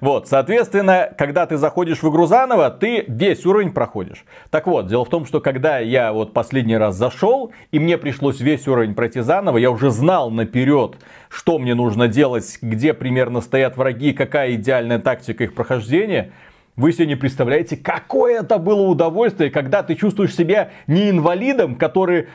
Вот, 0.00 0.26
соответственно, 0.26 1.10
когда 1.16 1.46
ты 1.46 1.56
заходишь 1.56 2.02
в 2.02 2.10
игру 2.10 2.26
заново, 2.26 2.70
ты 2.70 3.04
весь 3.06 3.44
уровень 3.46 3.72
проходишь. 3.72 4.24
Так 4.50 4.66
вот, 4.66 4.86
дело 4.86 5.04
в 5.04 5.10
том, 5.10 5.26
что 5.26 5.40
когда 5.40 5.78
я 5.78 6.12
вот 6.12 6.32
последний 6.32 6.76
раз 6.76 6.96
зашел, 6.96 7.52
и 7.70 7.78
мне 7.78 7.98
пришлось 7.98 8.40
весь 8.40 8.66
уровень 8.66 8.94
пройти 8.94 9.20
заново, 9.20 9.58
я 9.58 9.70
уже 9.70 9.90
знал 9.90 10.30
наперед, 10.30 10.96
что 11.28 11.58
мне 11.58 11.74
нужно 11.74 12.08
делать, 12.08 12.58
где 12.62 12.94
примерно 12.94 13.40
стоят 13.40 13.76
враги, 13.76 14.12
какая 14.12 14.54
идеальная 14.54 14.98
тактика 14.98 15.44
их 15.44 15.54
прохождения– 15.54 16.32
вы 16.78 16.92
себе 16.92 17.06
не 17.06 17.16
представляете, 17.16 17.76
какое 17.76 18.40
это 18.40 18.58
было 18.58 18.82
удовольствие, 18.82 19.50
когда 19.50 19.82
ты 19.82 19.96
чувствуешь 19.96 20.34
себя 20.34 20.70
не 20.86 21.10
инвалидом, 21.10 21.74
который 21.74 22.28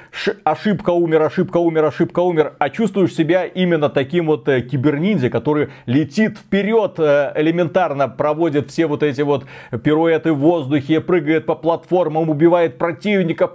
ошибка 0.43 0.89
умер, 0.89 1.21
ошибка 1.23 1.57
умер, 1.57 1.85
ошибка 1.85 2.19
умер, 2.19 2.53
а 2.59 2.69
чувствуешь 2.69 3.13
себя 3.13 3.45
именно 3.45 3.89
таким 3.89 4.27
вот 4.27 4.47
э, 4.49 4.61
киберниндзя, 4.61 5.29
который 5.29 5.69
летит 5.85 6.37
вперед, 6.37 6.95
э, 6.97 7.31
элементарно 7.35 8.09
проводит 8.09 8.69
все 8.69 8.85
вот 8.85 9.01
эти 9.01 9.21
вот 9.21 9.45
пируэты 9.81 10.33
в 10.33 10.39
воздухе, 10.39 10.99
прыгает 10.99 11.45
по 11.45 11.55
платформам, 11.55 12.29
убивает 12.29 12.77
противников. 12.77 13.51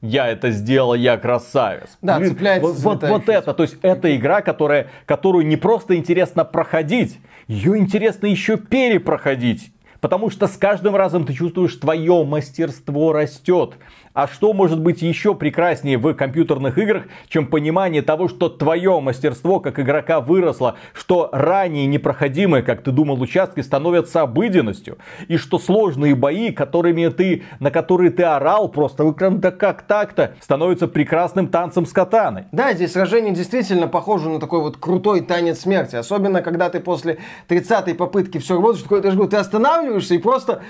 я 0.00 0.26
это 0.26 0.50
сделал, 0.50 0.94
я 0.94 1.16
красавец. 1.18 1.96
Да, 2.02 2.18
Блин, 2.18 2.30
цепляется 2.30 2.68
вот, 2.68 3.02
вот, 3.02 3.08
вот 3.08 3.28
это, 3.28 3.54
то 3.54 3.62
есть 3.62 3.76
это 3.80 4.14
игра, 4.16 4.42
которая, 4.42 4.88
которую 5.06 5.46
не 5.46 5.56
просто 5.56 5.94
интересно 5.94 6.44
проходить, 6.44 7.20
ее 7.46 7.78
интересно 7.78 8.26
еще 8.26 8.56
перепроходить. 8.56 9.70
Потому 10.04 10.28
что 10.28 10.48
с 10.48 10.58
каждым 10.58 10.96
разом 10.96 11.24
ты 11.24 11.32
чувствуешь, 11.32 11.76
твое 11.76 12.24
мастерство 12.24 13.14
растет. 13.14 13.78
А 14.14 14.28
что 14.28 14.52
может 14.52 14.80
быть 14.80 15.02
еще 15.02 15.34
прекраснее 15.34 15.98
в 15.98 16.14
компьютерных 16.14 16.78
играх, 16.78 17.06
чем 17.28 17.48
понимание 17.48 18.00
того, 18.00 18.28
что 18.28 18.48
твое 18.48 19.00
мастерство 19.00 19.58
как 19.58 19.80
игрока 19.80 20.20
выросло, 20.20 20.76
что 20.92 21.30
ранее 21.32 21.86
непроходимые, 21.86 22.62
как 22.62 22.84
ты 22.84 22.92
думал, 22.92 23.20
участки 23.20 23.58
становятся 23.58 24.20
обыденностью, 24.20 24.98
и 25.26 25.36
что 25.36 25.58
сложные 25.58 26.14
бои, 26.14 26.52
которыми 26.52 27.08
ты, 27.08 27.42
на 27.58 27.72
которые 27.72 28.12
ты 28.12 28.22
орал 28.22 28.68
просто, 28.68 29.12
да 29.40 29.50
как 29.50 29.82
так-то, 29.82 30.36
становятся 30.40 30.86
прекрасным 30.86 31.48
танцем 31.48 31.84
с 31.84 31.92
катаной. 31.92 32.44
Да, 32.52 32.72
здесь 32.72 32.92
сражение 32.92 33.34
действительно 33.34 33.88
похоже 33.88 34.28
на 34.28 34.38
такой 34.38 34.60
вот 34.60 34.76
крутой 34.76 35.22
танец 35.22 35.62
смерти, 35.62 35.96
особенно 35.96 36.40
когда 36.40 36.70
ты 36.70 36.78
после 36.78 37.18
30-й 37.48 37.96
попытки 37.96 38.38
все 38.38 38.54
такой, 38.84 39.02
ты 39.26 39.38
останавливаешься 39.38 40.14
и 40.14 40.18
просто 40.18 40.62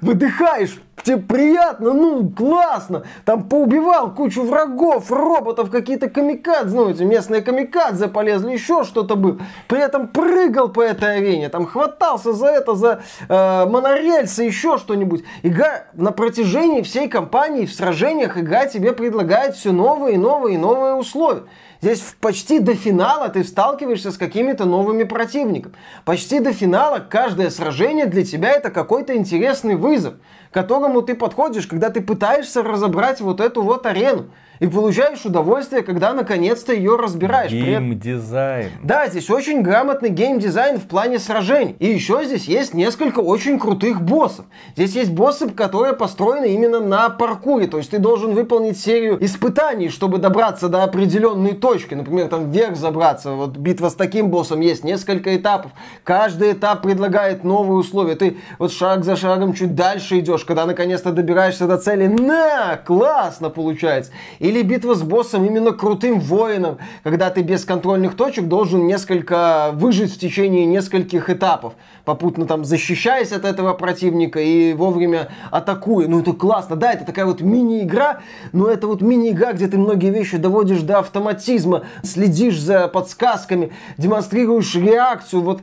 выдыхаешь, 0.00 0.80
тебе 1.02 1.16
приятно, 1.18 1.92
ну, 1.92 2.28
классно. 2.30 3.04
Там 3.24 3.48
поубивал 3.48 4.14
кучу 4.14 4.42
врагов, 4.42 5.10
роботов, 5.10 5.70
какие-то 5.70 6.08
камикадзе, 6.08 6.76
ну, 6.76 6.90
эти 6.90 7.02
местные 7.02 7.42
камикадзе 7.42 8.08
полезли, 8.08 8.52
еще 8.52 8.84
что-то 8.84 9.16
был. 9.16 9.40
При 9.68 9.80
этом 9.80 10.08
прыгал 10.08 10.68
по 10.68 10.82
этой 10.82 11.18
арене, 11.18 11.48
там 11.48 11.66
хватался 11.66 12.32
за 12.32 12.46
это, 12.46 12.74
за 12.74 13.02
э, 13.28 13.66
монорельсы, 13.66 14.44
еще 14.44 14.78
что-нибудь. 14.78 15.24
Игра 15.42 15.84
на 15.94 16.12
протяжении 16.12 16.82
всей 16.82 17.08
кампании 17.08 17.66
в 17.66 17.72
сражениях 17.72 18.38
игра 18.38 18.66
тебе 18.66 18.92
предлагает 18.92 19.54
все 19.54 19.72
новые 19.72 20.14
и 20.14 20.18
новые 20.18 20.54
и 20.54 20.58
новые 20.58 20.94
условия. 20.94 21.42
Здесь 21.82 22.14
почти 22.20 22.60
до 22.60 22.76
финала 22.76 23.28
ты 23.28 23.42
сталкиваешься 23.42 24.12
с 24.12 24.16
какими-то 24.16 24.66
новыми 24.66 25.02
противниками. 25.02 25.74
Почти 26.04 26.38
до 26.38 26.52
финала 26.52 27.00
каждое 27.00 27.50
сражение 27.50 28.06
для 28.06 28.24
тебя 28.24 28.52
это 28.52 28.70
какой-то 28.70 29.16
интересный 29.16 29.74
вызов, 29.74 30.14
к 30.50 30.54
которому 30.54 31.02
ты 31.02 31.16
подходишь, 31.16 31.66
когда 31.66 31.90
ты 31.90 32.00
пытаешься 32.00 32.62
разобрать 32.62 33.20
вот 33.20 33.40
эту 33.40 33.62
вот 33.62 33.84
арену 33.84 34.26
и 34.60 34.66
получаешь 34.66 35.24
удовольствие, 35.24 35.82
когда 35.82 36.12
наконец-то 36.12 36.72
ее 36.72 36.96
разбираешь. 36.96 37.50
Геймдизайн. 37.50 38.70
Да, 38.82 39.08
здесь 39.08 39.28
очень 39.28 39.62
грамотный 39.62 40.08
геймдизайн 40.10 40.78
в 40.78 40.84
плане 40.84 41.18
сражений. 41.18 41.74
И 41.78 41.86
еще 41.86 42.24
здесь 42.24 42.44
есть 42.44 42.72
несколько 42.72 43.20
очень 43.20 43.58
крутых 43.58 44.02
боссов. 44.02 44.44
Здесь 44.76 44.94
есть 44.94 45.10
боссы, 45.10 45.48
которые 45.48 45.94
построены 45.94 46.54
именно 46.54 46.78
на 46.78 47.10
паркуре. 47.10 47.66
То 47.66 47.78
есть 47.78 47.90
ты 47.90 47.98
должен 47.98 48.34
выполнить 48.34 48.78
серию 48.78 49.22
испытаний, 49.24 49.88
чтобы 49.88 50.18
добраться 50.18 50.68
до 50.68 50.84
определенной 50.84 51.54
точки. 51.54 51.94
Например, 51.94 52.28
там 52.28 52.50
вверх 52.50 52.76
забраться. 52.76 53.32
Вот 53.32 53.56
битва 53.56 53.88
с 53.88 53.94
таким 53.94 54.30
боссом 54.30 54.60
есть 54.60 54.84
несколько 54.84 55.36
этапов. 55.36 55.72
Каждый 56.04 56.52
этап 56.52 56.82
предлагает 56.82 57.42
новые 57.42 57.78
условия. 57.78 58.14
Ты 58.14 58.36
вот 58.58 58.72
шаг 58.72 59.04
за 59.04 59.16
шагом 59.16 59.54
чуть 59.54 59.74
дальше 59.74 60.20
идешь, 60.20 60.44
когда 60.44 60.66
наконец-то 60.66 61.10
добираешься 61.10 61.66
до 61.66 61.78
цели. 61.78 62.06
На! 62.06 62.76
Классно 62.76 63.50
получается. 63.50 64.12
И 64.38 64.51
или 64.52 64.62
битва 64.62 64.94
с 64.94 65.02
боссом 65.02 65.46
именно 65.46 65.72
крутым 65.72 66.20
воином, 66.20 66.78
когда 67.02 67.30
ты 67.30 67.40
без 67.40 67.64
контрольных 67.64 68.16
точек 68.16 68.48
должен 68.48 68.86
несколько 68.86 69.70
выжить 69.72 70.14
в 70.14 70.18
течение 70.18 70.66
нескольких 70.66 71.30
этапов, 71.30 71.72
попутно 72.04 72.44
там 72.44 72.64
защищаясь 72.64 73.32
от 73.32 73.46
этого 73.46 73.72
противника 73.72 74.40
и 74.40 74.74
вовремя 74.74 75.28
атакуя. 75.50 76.06
Ну 76.06 76.20
это 76.20 76.34
классно, 76.34 76.76
да, 76.76 76.92
это 76.92 77.06
такая 77.06 77.24
вот 77.24 77.40
мини-игра, 77.40 78.20
но 78.52 78.68
это 78.68 78.86
вот 78.86 79.00
мини-игра, 79.00 79.54
где 79.54 79.68
ты 79.68 79.78
многие 79.78 80.10
вещи 80.10 80.36
доводишь 80.36 80.82
до 80.82 80.98
автоматизма, 80.98 81.84
следишь 82.02 82.60
за 82.60 82.88
подсказками, 82.88 83.72
демонстрируешь 83.96 84.74
реакцию, 84.74 85.42
вот 85.42 85.62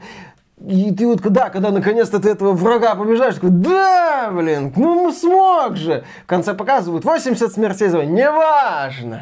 и 0.67 0.91
ты 0.91 1.07
вот 1.07 1.21
когда, 1.21 1.49
когда 1.49 1.71
наконец-то 1.71 2.19
ты 2.19 2.29
этого 2.29 2.51
врага 2.51 2.95
побежаешь, 2.95 3.35
такой, 3.35 3.51
да, 3.51 4.29
блин, 4.31 4.73
ну 4.75 5.11
смог 5.11 5.77
же. 5.77 6.03
В 6.23 6.27
конце 6.27 6.53
показывают 6.53 7.05
80 7.05 7.51
смертей 7.53 7.87
за 7.87 8.05
неважно. 8.05 9.21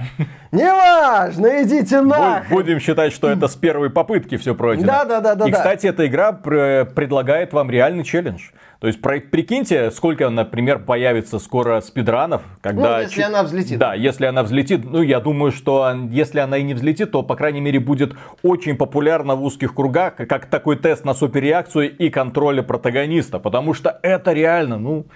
Неважно, 0.57 1.63
идите 1.63 2.01
на. 2.01 2.43
Будем 2.49 2.79
считать, 2.79 3.13
что 3.13 3.29
это 3.29 3.47
с 3.47 3.55
первой 3.55 3.89
попытки 3.89 4.37
все 4.37 4.55
пройдено. 4.55 4.87
Да, 4.87 5.05
да, 5.05 5.21
да, 5.21 5.35
да. 5.35 5.47
И, 5.47 5.51
кстати, 5.51 5.87
эта 5.87 6.07
игра 6.07 6.33
предлагает 6.33 7.53
вам 7.53 7.69
реальный 7.69 8.03
челлендж. 8.03 8.49
То 8.79 8.85
есть 8.85 9.01
прикиньте, 9.01 9.89
сколько, 9.89 10.29
например, 10.29 10.77
появится 10.77 11.39
скоро 11.39 11.81
спидранов, 11.81 12.43
когда... 12.61 12.97
Ну, 12.97 13.01
если 13.01 13.23
она 13.23 13.41
взлетит. 13.41 13.79
Да, 13.79 13.95
если 13.95 14.25
она 14.25 14.43
взлетит. 14.43 14.85
Ну, 14.85 15.01
я 15.01 15.19
думаю, 15.19 15.51
что 15.51 15.95
если 16.11 16.39
она 16.39 16.57
и 16.57 16.63
не 16.63 16.75
взлетит, 16.75 17.11
то, 17.11 17.23
по 17.23 17.35
крайней 17.35 17.59
мере, 17.59 17.79
будет 17.79 18.13
очень 18.43 18.77
популярна 18.77 19.33
в 19.33 19.43
узких 19.43 19.73
кругах, 19.73 20.15
как 20.15 20.45
такой 20.45 20.75
тест 20.75 21.05
на 21.05 21.15
суперреакцию 21.15 21.97
и 21.97 22.09
контроле 22.11 22.61
протагониста. 22.61 23.39
Потому 23.39 23.73
что 23.73 23.99
это 24.03 24.33
реально, 24.33 24.77
ну, 24.77 25.07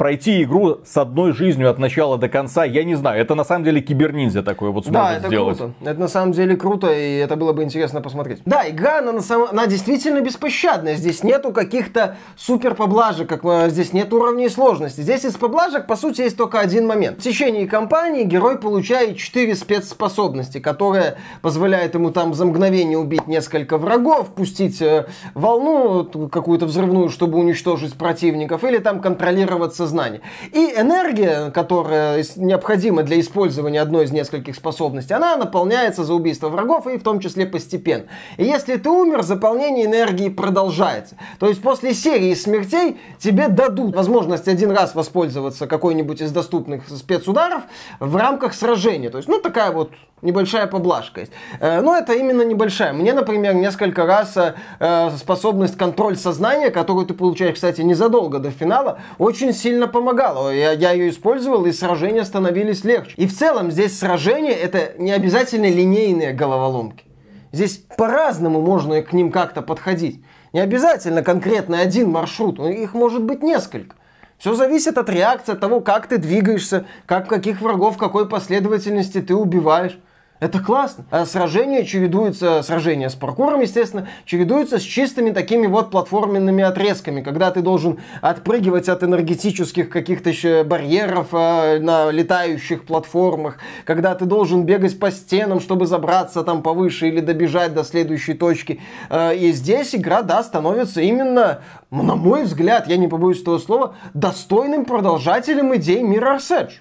пройти 0.00 0.42
игру 0.44 0.78
с 0.82 0.96
одной 0.96 1.34
жизнью 1.34 1.68
от 1.68 1.78
начала 1.78 2.16
до 2.16 2.30
конца, 2.30 2.64
я 2.64 2.84
не 2.84 2.94
знаю. 2.94 3.20
Это 3.20 3.34
на 3.34 3.44
самом 3.44 3.64
деле 3.64 3.82
киберниндзя 3.82 4.42
такой 4.42 4.70
вот 4.70 4.86
сможет 4.86 5.02
да, 5.02 5.16
это 5.18 5.26
сделать. 5.26 5.58
круто. 5.58 5.74
Это 5.82 6.00
на 6.00 6.08
самом 6.08 6.32
деле 6.32 6.56
круто, 6.56 6.90
и 6.90 7.16
это 7.16 7.36
было 7.36 7.52
бы 7.52 7.62
интересно 7.62 8.00
посмотреть. 8.00 8.40
Да, 8.46 8.66
игра, 8.66 9.00
она, 9.00 9.12
на 9.12 9.20
самом... 9.20 9.48
она 9.50 9.66
действительно 9.66 10.22
беспощадная. 10.22 10.94
Здесь 10.94 11.22
нету 11.22 11.52
каких-то 11.52 12.16
супер 12.34 12.74
поблажек, 12.74 13.28
как 13.28 13.44
э, 13.44 13.68
здесь 13.68 13.92
нет 13.92 14.10
уровней 14.14 14.48
сложности. 14.48 15.02
Здесь 15.02 15.26
из 15.26 15.36
поблажек, 15.36 15.86
по 15.86 15.96
сути, 15.96 16.22
есть 16.22 16.38
только 16.38 16.60
один 16.60 16.86
момент. 16.86 17.18
В 17.18 17.22
течение 17.22 17.66
кампании 17.66 18.24
герой 18.24 18.58
получает 18.58 19.18
4 19.18 19.54
спецспособности, 19.54 20.60
которые 20.60 21.18
позволяют 21.42 21.92
ему 21.92 22.10
там 22.10 22.32
за 22.32 22.46
мгновение 22.46 22.96
убить 22.96 23.26
несколько 23.26 23.76
врагов, 23.76 24.28
пустить 24.28 24.80
э, 24.80 25.08
волну 25.34 26.06
какую-то 26.32 26.64
взрывную, 26.64 27.10
чтобы 27.10 27.36
уничтожить 27.36 27.92
противников, 27.92 28.64
или 28.64 28.78
там 28.78 29.02
контролировать 29.02 29.74
сознание. 29.90 30.20
И 30.52 30.72
энергия, 30.76 31.50
которая 31.50 32.24
необходима 32.36 33.02
для 33.02 33.18
использования 33.20 33.80
одной 33.80 34.04
из 34.04 34.12
нескольких 34.12 34.54
способностей, 34.54 35.14
она 35.14 35.36
наполняется 35.36 36.04
за 36.04 36.14
убийство 36.14 36.48
врагов 36.48 36.86
и 36.86 36.96
в 36.96 37.02
том 37.02 37.18
числе 37.18 37.46
постепенно. 37.46 38.04
И 38.36 38.44
если 38.44 38.76
ты 38.76 38.88
умер, 38.88 39.22
заполнение 39.22 39.86
энергии 39.86 40.28
продолжается. 40.28 41.16
То 41.38 41.48
есть 41.48 41.60
после 41.60 41.94
серии 41.94 42.34
смертей 42.34 42.98
тебе 43.18 43.48
дадут 43.48 43.96
возможность 43.96 44.48
один 44.48 44.70
раз 44.70 44.94
воспользоваться 44.94 45.66
какой-нибудь 45.66 46.20
из 46.20 46.30
доступных 46.30 46.88
спецударов 46.88 47.62
в 47.98 48.16
рамках 48.16 48.54
сражения. 48.54 49.10
То 49.10 49.18
есть, 49.18 49.28
ну, 49.28 49.40
такая 49.40 49.72
вот 49.72 49.90
небольшая 50.22 50.66
поблажка 50.66 51.20
есть. 51.20 51.32
Э, 51.60 51.80
но 51.80 51.96
это 51.96 52.12
именно 52.12 52.42
небольшая. 52.42 52.92
Мне, 52.92 53.12
например, 53.12 53.54
несколько 53.54 54.06
раз 54.06 54.36
э, 54.36 55.10
способность 55.16 55.76
контроль 55.76 56.16
сознания, 56.16 56.70
которую 56.70 57.06
ты 57.06 57.14
получаешь, 57.14 57.54
кстати, 57.54 57.80
незадолго 57.80 58.38
до 58.38 58.50
финала, 58.50 58.98
очень 59.18 59.52
сильно 59.52 59.79
помогала. 59.86 60.50
Я, 60.54 60.72
я 60.72 60.92
ее 60.92 61.10
использовал, 61.10 61.66
и 61.66 61.72
сражения 61.72 62.24
становились 62.24 62.84
легче. 62.84 63.14
И 63.16 63.26
в 63.26 63.36
целом 63.36 63.70
здесь 63.70 63.98
сражения 63.98 64.52
это 64.52 64.92
не 64.98 65.12
обязательно 65.12 65.66
линейные 65.70 66.32
головоломки. 66.32 67.04
Здесь 67.52 67.84
по-разному 67.96 68.60
можно 68.60 69.02
к 69.02 69.12
ним 69.12 69.32
как-то 69.32 69.62
подходить. 69.62 70.22
Не 70.52 70.60
обязательно 70.60 71.22
конкретно 71.22 71.80
один 71.80 72.10
маршрут, 72.10 72.58
их 72.60 72.94
может 72.94 73.22
быть 73.22 73.42
несколько. 73.42 73.96
Все 74.38 74.54
зависит 74.54 74.96
от 74.96 75.10
реакции, 75.10 75.52
от 75.52 75.60
того, 75.60 75.80
как 75.80 76.06
ты 76.06 76.16
двигаешься, 76.16 76.86
как 77.06 77.28
каких 77.28 77.60
врагов, 77.60 77.98
какой 77.98 78.28
последовательности 78.28 79.20
ты 79.20 79.34
убиваешь. 79.34 79.98
Это 80.40 80.58
классно. 80.58 81.04
А 81.10 81.26
сражения 81.26 81.84
чередуются, 81.84 82.62
сражения 82.62 83.10
с 83.10 83.14
паркуром, 83.14 83.60
естественно, 83.60 84.08
чередуются 84.24 84.78
с 84.78 84.82
чистыми 84.82 85.32
такими 85.32 85.66
вот 85.66 85.90
платформенными 85.90 86.64
отрезками, 86.64 87.20
когда 87.20 87.50
ты 87.50 87.60
должен 87.60 87.98
отпрыгивать 88.22 88.88
от 88.88 89.02
энергетических 89.02 89.90
каких-то 89.90 90.30
еще 90.30 90.64
барьеров 90.64 91.28
э, 91.32 91.78
на 91.80 92.10
летающих 92.10 92.84
платформах, 92.84 93.58
когда 93.84 94.14
ты 94.14 94.24
должен 94.24 94.64
бегать 94.64 94.98
по 94.98 95.10
стенам, 95.10 95.60
чтобы 95.60 95.84
забраться 95.84 96.42
там 96.42 96.62
повыше 96.62 97.08
или 97.08 97.20
добежать 97.20 97.74
до 97.74 97.84
следующей 97.84 98.32
точки. 98.32 98.80
Э, 99.10 99.36
и 99.36 99.52
здесь 99.52 99.94
игра, 99.94 100.22
да, 100.22 100.42
становится 100.42 101.02
именно, 101.02 101.60
на 101.90 102.16
мой 102.16 102.44
взгляд, 102.44 102.88
я 102.88 102.96
не 102.96 103.08
побоюсь 103.08 103.42
этого 103.42 103.58
слова, 103.58 103.94
достойным 104.14 104.86
продолжателем 104.86 105.76
идей 105.76 106.02
Mirror's 106.02 106.50
Edge 106.50 106.72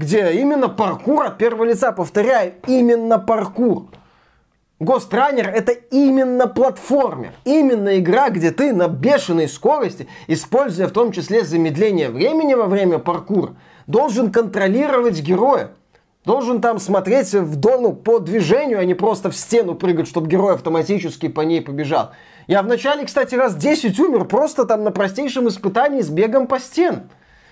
где 0.00 0.32
именно 0.32 0.70
паркур 0.70 1.26
от 1.26 1.36
первого 1.36 1.64
лица, 1.64 1.92
повторяю, 1.92 2.54
именно 2.66 3.18
паркур. 3.18 3.88
Runner 4.80 5.46
это 5.46 5.72
именно 5.72 6.46
платформер, 6.46 7.32
именно 7.44 7.98
игра, 7.98 8.30
где 8.30 8.50
ты 8.50 8.72
на 8.72 8.88
бешеной 8.88 9.46
скорости, 9.46 10.08
используя 10.26 10.88
в 10.88 10.92
том 10.92 11.12
числе 11.12 11.44
замедление 11.44 12.08
времени 12.08 12.54
во 12.54 12.64
время 12.64 12.98
паркура, 12.98 13.56
должен 13.86 14.32
контролировать 14.32 15.20
героя. 15.20 15.72
Должен 16.24 16.60
там 16.60 16.78
смотреть 16.78 17.32
в 17.34 17.56
дону 17.56 17.94
по 17.94 18.18
движению, 18.18 18.78
а 18.78 18.84
не 18.84 18.94
просто 18.94 19.30
в 19.30 19.36
стену 19.36 19.74
прыгать, 19.74 20.06
чтобы 20.06 20.28
герой 20.28 20.54
автоматически 20.54 21.28
по 21.28 21.42
ней 21.42 21.62
побежал. 21.62 22.12
Я 22.46 22.62
вначале, 22.62 23.04
кстати, 23.04 23.34
раз 23.34 23.54
10 23.54 23.98
умер 24.00 24.26
просто 24.26 24.64
там 24.64 24.84
на 24.84 24.92
простейшем 24.92 25.48
испытании 25.48 26.02
с 26.02 26.08
бегом 26.08 26.46
по 26.46 26.58
стенам. 26.58 27.10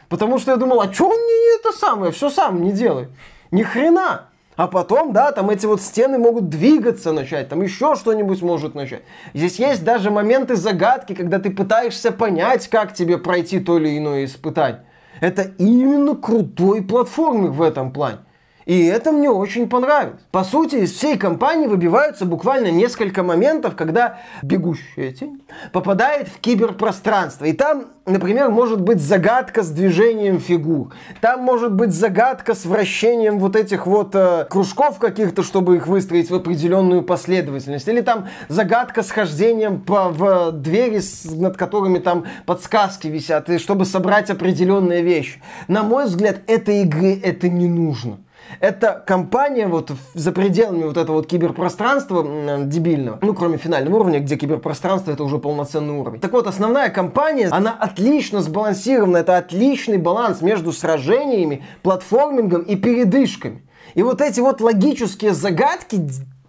Потому 0.09 0.39
что 0.39 0.53
я 0.53 0.57
думал, 0.57 0.81
а 0.81 0.93
что 0.93 1.09
он 1.09 1.17
не 1.17 1.59
это 1.59 1.73
самое, 1.77 2.13
все 2.13 2.31
сам 2.31 2.63
не 2.63 2.73
делает? 2.73 3.11
Ни 3.51 3.63
хрена. 3.63 4.29
А 4.57 4.67
потом, 4.67 5.13
да, 5.13 5.31
там 5.31 5.51
эти 5.51 5.67
вот 5.67 5.81
стены 5.81 6.19
могут 6.19 6.49
двигаться 6.49 7.13
начать, 7.13 7.49
там 7.49 7.63
еще 7.63 7.95
что-нибудь 7.95 8.43
может 8.43 8.75
начать. 8.75 9.03
Здесь 9.33 9.61
есть 9.61 9.85
даже 9.85 10.11
моменты 10.11 10.57
загадки, 10.57 11.15
когда 11.15 11.39
ты 11.39 11.51
пытаешься 11.51 12.11
понять, 12.11 12.67
как 12.67 12.93
тебе 12.93 13.19
пройти 13.19 13.61
то 13.61 13.79
или 13.79 13.97
иное 13.97 14.25
испытание. 14.25 14.85
Это 15.21 15.43
именно 15.59 16.17
крутой 16.17 16.83
платформер 16.83 17.51
в 17.51 17.63
этом 17.63 17.93
плане. 17.93 18.19
И 18.69 18.85
это 18.85 19.13
мне 19.13 19.31
очень 19.31 19.67
понравилось. 19.67 20.21
По 20.31 20.45
сути, 20.45 20.75
из 20.77 20.93
всей 20.93 21.17
компании 21.17 21.67
выбиваются 21.67 22.27
буквально 22.27 22.71
несколько 22.71 23.23
моментов, 23.23 23.75
когда 23.77 24.19
бегущая 24.43 25.11
тень 25.11 25.41
попадает 25.73 26.29
в 26.29 26.39
киберпространство. 26.39 27.47
И 27.47 27.55
там, 27.55 27.87
например, 28.05 28.51
может 28.51 28.83
быть 28.83 29.01
загадка 29.01 29.63
с 29.63 29.71
движением 29.71 30.39
фигур. 30.39 30.93
Там 31.23 31.41
может 31.45 31.73
быть 31.73 31.95
загадка 31.95 32.55
с 32.55 32.67
вращением 32.67 33.39
вот 33.39 33.57
этих 33.57 33.87
вот 33.87 34.15
э, 34.15 34.45
кружков 34.51 34.99
каких-то, 34.99 35.43
чтобы 35.43 35.77
их 35.77 35.87
выстроить 35.87 36.29
в 36.29 36.35
определенную 36.35 37.03
последовательность. 37.03 37.89
Или 37.89 38.03
там 38.03 38.29
загадка 38.49 39.03
с 39.03 39.11
хождением 39.11 39.81
по, 39.81 40.11
в 40.11 40.53
двери, 40.53 40.99
с, 40.99 41.25
над 41.25 41.57
которыми 41.57 42.01
там 42.01 42.27
подсказки 42.45 43.07
висят, 43.07 43.49
и 43.49 43.57
чтобы 43.57 43.87
собрать 43.87 44.29
определенные 44.29 45.01
вещи. 45.01 45.41
На 45.69 45.83
мой 45.83 46.05
взгляд, 46.05 46.41
этой 46.47 46.83
игры 46.83 47.19
это 47.19 47.49
не 47.49 47.67
нужно. 47.67 48.19
Это 48.61 49.03
компания 49.07 49.67
вот 49.67 49.93
за 50.15 50.33
пределами 50.33 50.85
вот 50.85 50.97
этого 50.97 51.17
вот 51.17 51.27
киберпространства 51.27 52.25
дебильного, 52.65 53.19
ну, 53.23 53.35
кроме 53.35 53.59
финального 53.59 53.97
уровня, 53.97 54.21
где 54.21 54.37
киберпространство 54.37 55.13
это 55.13 55.25
уже 55.25 55.39
полноценный 55.39 55.95
уровень. 55.95 56.21
Так 56.21 56.33
вот, 56.33 56.47
основная 56.47 56.91
компания, 56.91 57.49
она 57.49 57.73
отлично 57.73 58.41
сбалансирована, 58.41 59.19
это 59.19 59.37
отличный 59.37 59.99
баланс 59.99 60.41
между 60.41 60.73
сражениями, 60.73 61.65
платформингом 61.83 62.63
и 62.63 62.77
передышками. 62.77 63.63
И 63.95 64.03
вот 64.03 64.21
эти 64.21 64.41
вот 64.41 64.61
логические 64.61 65.35
загадки, 65.35 66.01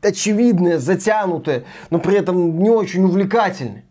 очевидные, 0.01 0.79
затянутые, 0.79 1.65
но 1.89 1.99
при 1.99 2.17
этом 2.17 2.59
не 2.59 2.69
очень 2.69 3.03
увлекательные, 3.03 3.85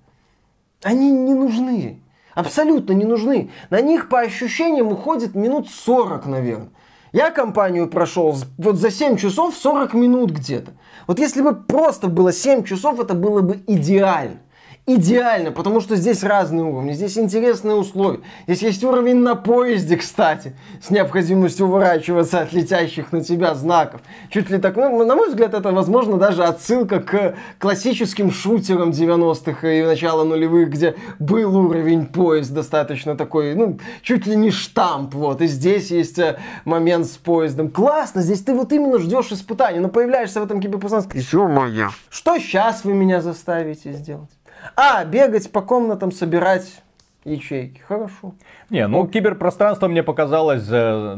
они 0.82 1.10
не 1.10 1.34
нужны. 1.34 2.02
Абсолютно 2.34 2.92
не 2.92 3.04
нужны. 3.04 3.50
На 3.68 3.80
них 3.80 4.08
по 4.08 4.20
ощущениям 4.20 4.92
уходит 4.92 5.34
минут 5.34 5.68
40, 5.68 6.26
наверное. 6.26 6.68
Я 7.12 7.30
компанию 7.30 7.88
прошел 7.88 8.36
вот 8.58 8.76
за 8.76 8.90
7 8.90 9.16
часов 9.16 9.54
40 9.56 9.94
минут 9.94 10.30
где-то. 10.30 10.72
Вот 11.06 11.18
если 11.18 11.42
бы 11.42 11.54
просто 11.54 12.08
было 12.08 12.32
7 12.32 12.64
часов, 12.64 13.00
это 13.00 13.14
было 13.14 13.40
бы 13.40 13.62
идеально 13.66 14.40
идеально, 14.88 15.52
потому 15.52 15.80
что 15.80 15.96
здесь 15.96 16.24
разные 16.24 16.64
уровни, 16.64 16.92
здесь 16.92 17.18
интересные 17.18 17.74
условия. 17.74 18.20
Здесь 18.46 18.62
есть 18.62 18.84
уровень 18.84 19.16
на 19.16 19.34
поезде, 19.34 19.98
кстати, 19.98 20.54
с 20.82 20.88
необходимостью 20.88 21.66
уворачиваться 21.66 22.40
от 22.40 22.54
летящих 22.54 23.12
на 23.12 23.22
тебя 23.22 23.54
знаков. 23.54 24.00
Чуть 24.30 24.48
ли 24.48 24.56
так, 24.58 24.76
ну, 24.76 25.04
на 25.04 25.14
мой 25.14 25.28
взгляд, 25.28 25.52
это, 25.52 25.72
возможно, 25.72 26.16
даже 26.16 26.42
отсылка 26.42 27.00
к 27.00 27.34
классическим 27.58 28.32
шутерам 28.32 28.90
90-х 28.90 29.68
и 29.68 29.82
начала 29.82 30.24
нулевых, 30.24 30.70
где 30.70 30.96
был 31.18 31.54
уровень 31.56 32.06
поезд 32.06 32.52
достаточно 32.52 33.14
такой, 33.14 33.54
ну, 33.54 33.78
чуть 34.02 34.26
ли 34.26 34.36
не 34.36 34.50
штамп, 34.50 35.14
вот. 35.14 35.42
И 35.42 35.46
здесь 35.46 35.90
есть 35.90 36.18
э, 36.18 36.38
момент 36.64 37.04
с 37.06 37.18
поездом. 37.18 37.68
Классно, 37.70 38.22
здесь 38.22 38.40
ты 38.40 38.54
вот 38.54 38.72
именно 38.72 38.98
ждешь 38.98 39.30
испытаний, 39.32 39.80
но 39.80 39.88
появляешься 39.88 40.40
в 40.40 40.44
этом 40.44 40.62
киберпространстве. 40.62 41.20
Еще 41.20 41.46
моя. 41.46 41.90
Что 42.08 42.38
сейчас 42.38 42.84
вы 42.84 42.94
меня 42.94 43.20
заставите 43.20 43.92
сделать? 43.92 44.30
А, 44.76 45.04
бегать 45.04 45.50
по 45.50 45.62
комнатам, 45.62 46.12
собирать 46.12 46.82
ячейки. 47.24 47.80
Хорошо. 47.80 48.34
Не, 48.70 48.86
ну 48.86 49.02
вот. 49.02 49.12
киберпространство 49.12 49.88
мне 49.88 50.02
показалось 50.02 50.66
э, 50.70 51.16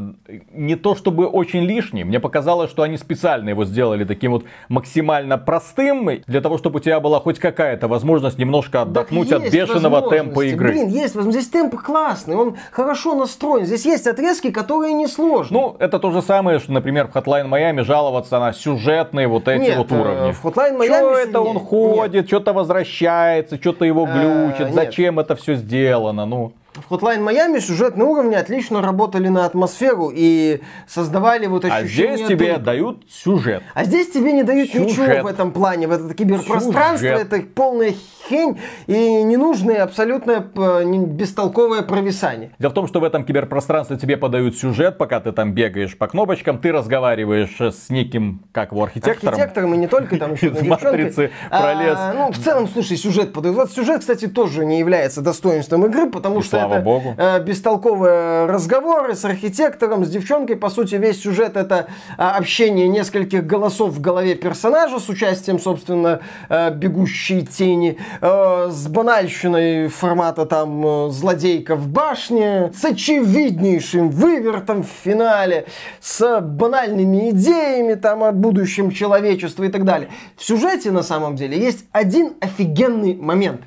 не 0.53 0.75
то 0.75 0.95
чтобы 0.95 1.27
очень 1.27 1.63
лишним, 1.63 2.07
мне 2.07 2.19
показалось, 2.21 2.71
что 2.71 2.83
они 2.83 2.97
специально 2.97 3.49
его 3.49 3.65
сделали 3.65 4.05
таким 4.05 4.31
вот 4.31 4.45
максимально 4.69 5.37
простым, 5.37 6.21
для 6.25 6.41
того, 6.41 6.57
чтобы 6.57 6.77
у 6.77 6.79
тебя 6.79 7.01
была 7.01 7.19
хоть 7.19 7.39
какая-то 7.39 7.89
возможность 7.89 8.37
немножко 8.37 8.83
отдохнуть 8.83 9.31
от 9.33 9.51
бешеного 9.51 10.09
темпа 10.09 10.45
игры. 10.45 10.71
Блин, 10.71 10.87
есть 10.87 11.13
возможность. 11.15 11.47
Здесь 11.47 11.61
темп 11.61 11.75
классный, 11.75 12.35
он 12.35 12.57
хорошо 12.71 13.15
настроен. 13.15 13.65
Здесь 13.65 13.85
есть 13.85 14.07
отрезки, 14.07 14.51
которые 14.51 14.93
не 14.93 15.07
сложны. 15.07 15.57
Ну, 15.57 15.75
это 15.79 15.99
то 15.99 16.11
же 16.11 16.21
самое, 16.21 16.59
что, 16.59 16.71
например, 16.71 17.07
в 17.07 17.15
Hotline 17.15 17.49
Miami 17.49 17.83
жаловаться 17.83 18.39
на 18.39 18.53
сюжетные 18.53 19.27
вот 19.27 19.47
эти 19.47 19.61
Нет, 19.61 19.77
вот 19.77 19.91
уровни. 19.91 20.29
Э, 20.29 20.33
в 20.33 20.45
Hotline 20.45 20.77
Miami... 20.77 20.85
Что 20.85 21.17
это 21.17 21.41
он 21.41 21.59
ходит, 21.59 22.27
что-то 22.27 22.53
возвращается, 22.53 23.57
что-то 23.57 23.83
его 23.83 24.05
глючит, 24.05 24.67
а, 24.69 24.73
зачем 24.73 25.15
нет. 25.15 25.25
это 25.25 25.35
все 25.35 25.55
сделано, 25.55 26.25
ну... 26.25 26.53
в 26.73 26.93
Hotline 26.93 27.19
Miami 27.19 27.59
сюжетные 27.59 28.05
уровни 28.07 28.35
отлично 28.35 28.81
работали 28.81 29.27
на 29.27 29.45
атмосферу 29.45 30.11
и 30.13 30.61
создавали 30.87 31.45
вот 31.47 31.65
А 31.65 31.75
ощущение... 31.77 32.15
здесь 32.15 32.27
тебе 32.29 32.53
труда. 32.53 32.63
дают 32.63 33.03
сюжет. 33.09 33.63
А 33.73 33.83
здесь 33.83 34.09
тебе 34.09 34.31
не 34.31 34.43
дают 34.43 34.69
Сюжет. 34.69 34.87
ничего 34.87 35.23
в 35.23 35.27
этом 35.27 35.51
плане, 35.51 35.87
в 35.87 35.91
это 35.91 36.13
киберпространство, 36.13 36.97
Сюжет. 36.97 37.33
это 37.33 37.45
полная 37.53 37.93
хрень 38.27 38.57
и 38.87 39.23
ненужное 39.23 39.83
абсолютно 39.83 40.49
э, 40.55 40.83
бестолковое 41.07 41.81
провисание. 41.81 42.51
Дело 42.57 42.71
в 42.71 42.73
том, 42.73 42.87
что 42.87 43.01
в 43.01 43.03
этом 43.03 43.25
киберпространстве 43.25 43.97
тебе 43.97 44.15
подают 44.15 44.55
сюжет, 44.55 44.97
пока 44.97 45.19
ты 45.19 45.33
там 45.33 45.51
бегаешь 45.53 45.97
по 45.97 46.07
кнопочкам, 46.07 46.57
ты 46.59 46.71
разговариваешь 46.71 47.59
с 47.59 47.89
неким, 47.89 48.43
как 48.53 48.71
его, 48.71 48.83
архитектором. 48.83 49.33
Архитектором 49.33 49.73
и 49.73 49.77
не 49.77 49.87
только, 49.87 50.17
там 50.17 50.33
еще 50.33 50.47
Из. 50.47 50.61
«Матрицы» 50.61 51.31
пролез. 51.49 51.97
А, 51.97 52.13
ну, 52.13 52.31
в 52.31 52.37
целом, 52.37 52.67
слушай, 52.69 52.95
сюжет 52.95 53.33
подают. 53.33 53.57
Вот 53.57 53.71
сюжет, 53.71 53.99
кстати, 53.99 54.27
тоже 54.27 54.65
не 54.65 54.79
является 54.79 55.21
достоинством 55.21 55.85
игры, 55.85 56.09
потому 56.09 56.41
что 56.41 56.60
слава 56.61 56.73
это 56.75 56.83
богу. 56.83 57.15
э, 57.17 57.39
бестолковые 57.43 58.45
разговоры 58.45 59.15
с 59.15 59.25
архитектором, 59.25 60.05
с 60.05 60.09
девчонкой. 60.09 60.55
По 60.55 60.69
сути, 60.69 60.95
весь 60.95 61.21
сюжет 61.21 61.57
это 61.57 61.87
а, 62.17 62.37
общение 62.37 62.87
нескольких 62.87 63.45
голосов 63.45 63.91
в 63.91 64.01
голове 64.01 64.35
персонажа 64.35 64.99
с 64.99 65.09
участием, 65.09 65.59
собственно, 65.59 66.21
э, 66.49 66.71
бегущей 66.71 67.45
тени, 67.45 67.97
э, 68.21 68.69
с 68.69 68.87
банальщиной 68.87 69.87
формата 69.87 70.45
там 70.45 71.09
злодейка 71.11 71.75
в 71.75 71.87
башне, 71.87 72.71
с 72.75 72.85
очевиднейшим 72.85 74.09
вывертом 74.09 74.83
в 74.83 74.87
финале, 75.03 75.65
с 75.99 76.39
банальными 76.41 77.31
идеями 77.31 77.95
там 77.95 78.23
о 78.23 78.31
будущем 78.31 78.91
человечества 78.91 79.63
и 79.63 79.69
так 79.69 79.85
далее. 79.85 80.09
В 80.37 80.43
сюжете 80.43 80.91
на 80.91 81.03
самом 81.03 81.35
деле 81.35 81.57
есть 81.57 81.85
один 81.91 82.33
офигенный 82.39 83.15
момент. 83.15 83.61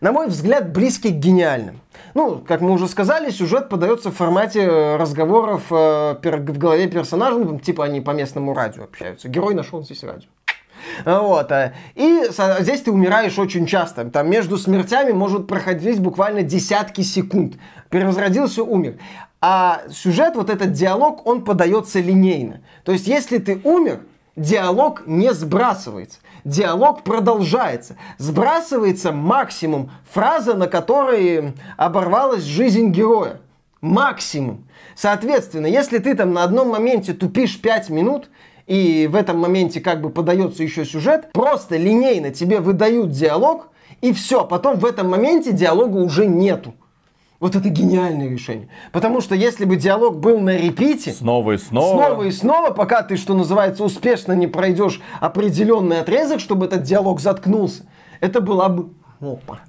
На 0.00 0.12
мой 0.12 0.28
взгляд, 0.28 0.72
близкий 0.72 1.10
к 1.10 1.16
гениальным. 1.16 1.80
Ну, 2.14 2.38
как 2.38 2.60
мы 2.62 2.72
уже 2.72 2.88
сказали, 2.88 3.30
сюжет 3.30 3.68
подается 3.68 4.10
в 4.10 4.16
формате 4.16 4.60
э, 4.62 4.96
разговоров 4.96 5.64
э, 5.70 6.16
в 6.22 6.58
голове 6.58 6.88
персонажа, 6.88 7.38
ну, 7.38 7.58
типа 7.58 7.84
они 7.84 8.00
по 8.00 8.12
местному 8.12 8.54
радио 8.54 8.84
общаются. 8.84 9.28
Герой 9.28 9.54
нашел 9.54 9.82
здесь 9.82 10.02
радио. 10.02 10.28
Вот. 11.04 11.52
э, 11.52 11.74
И 11.94 12.22
здесь 12.60 12.80
ты 12.80 12.90
умираешь 12.90 13.38
очень 13.38 13.66
часто. 13.66 14.06
Там 14.06 14.30
между 14.30 14.56
смертями 14.56 15.12
может 15.12 15.46
проходить 15.46 16.00
буквально 16.00 16.42
десятки 16.42 17.02
секунд. 17.02 17.54
Перевозродился, 17.90 18.62
умер. 18.62 18.96
А 19.42 19.82
сюжет, 19.90 20.34
вот 20.34 20.50
этот 20.50 20.72
диалог, 20.72 21.26
он 21.26 21.44
подается 21.44 22.00
линейно. 22.00 22.62
То 22.84 22.92
есть, 22.92 23.06
если 23.06 23.38
ты 23.38 23.60
умер, 23.64 24.00
диалог 24.40 25.02
не 25.06 25.32
сбрасывается. 25.32 26.18
Диалог 26.44 27.04
продолжается. 27.04 27.96
Сбрасывается 28.18 29.12
максимум 29.12 29.90
фраза, 30.10 30.54
на 30.54 30.66
которой 30.66 31.54
оборвалась 31.76 32.42
жизнь 32.42 32.88
героя. 32.88 33.40
Максимум. 33.80 34.66
Соответственно, 34.94 35.66
если 35.66 35.98
ты 35.98 36.14
там 36.14 36.32
на 36.32 36.44
одном 36.44 36.68
моменте 36.68 37.12
тупишь 37.12 37.60
5 37.60 37.90
минут, 37.90 38.30
и 38.66 39.08
в 39.10 39.16
этом 39.16 39.38
моменте 39.38 39.80
как 39.80 40.00
бы 40.00 40.10
подается 40.10 40.62
еще 40.62 40.84
сюжет, 40.84 41.32
просто 41.32 41.76
линейно 41.76 42.30
тебе 42.30 42.60
выдают 42.60 43.10
диалог, 43.10 43.68
и 44.00 44.12
все, 44.12 44.44
потом 44.44 44.78
в 44.78 44.84
этом 44.84 45.08
моменте 45.08 45.52
диалога 45.52 45.96
уже 45.96 46.26
нету. 46.26 46.74
Вот 47.40 47.56
это 47.56 47.70
гениальное 47.70 48.28
решение. 48.28 48.68
Потому 48.92 49.22
что 49.22 49.34
если 49.34 49.64
бы 49.64 49.76
диалог 49.76 50.18
был 50.18 50.38
на 50.40 50.56
репите, 50.56 51.10
Снова 51.12 51.52
и 51.52 51.58
снова. 51.58 51.96
снова 52.04 52.22
и 52.24 52.30
снова, 52.30 52.70
пока 52.70 53.02
ты, 53.02 53.16
что 53.16 53.32
называется, 53.34 53.82
успешно 53.82 54.34
не 54.34 54.46
пройдешь 54.46 55.00
определенный 55.20 56.00
отрезок, 56.00 56.40
чтобы 56.40 56.66
этот 56.66 56.82
диалог 56.82 57.18
заткнулся, 57.20 57.84
это 58.20 58.42
была 58.42 58.68
бы 58.68 58.90
опа. 59.20 59.60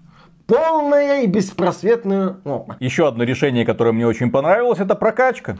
Полная 0.48 1.22
и 1.22 1.28
беспросветная 1.28 2.36
опа. 2.44 2.76
Еще 2.82 3.08
одно 3.08 3.24
решение, 3.24 3.66
которое 3.66 3.94
мне 3.94 4.06
очень 4.06 4.32
понравилось, 4.32 4.80
это 4.80 4.96
прокачка. 4.96 5.58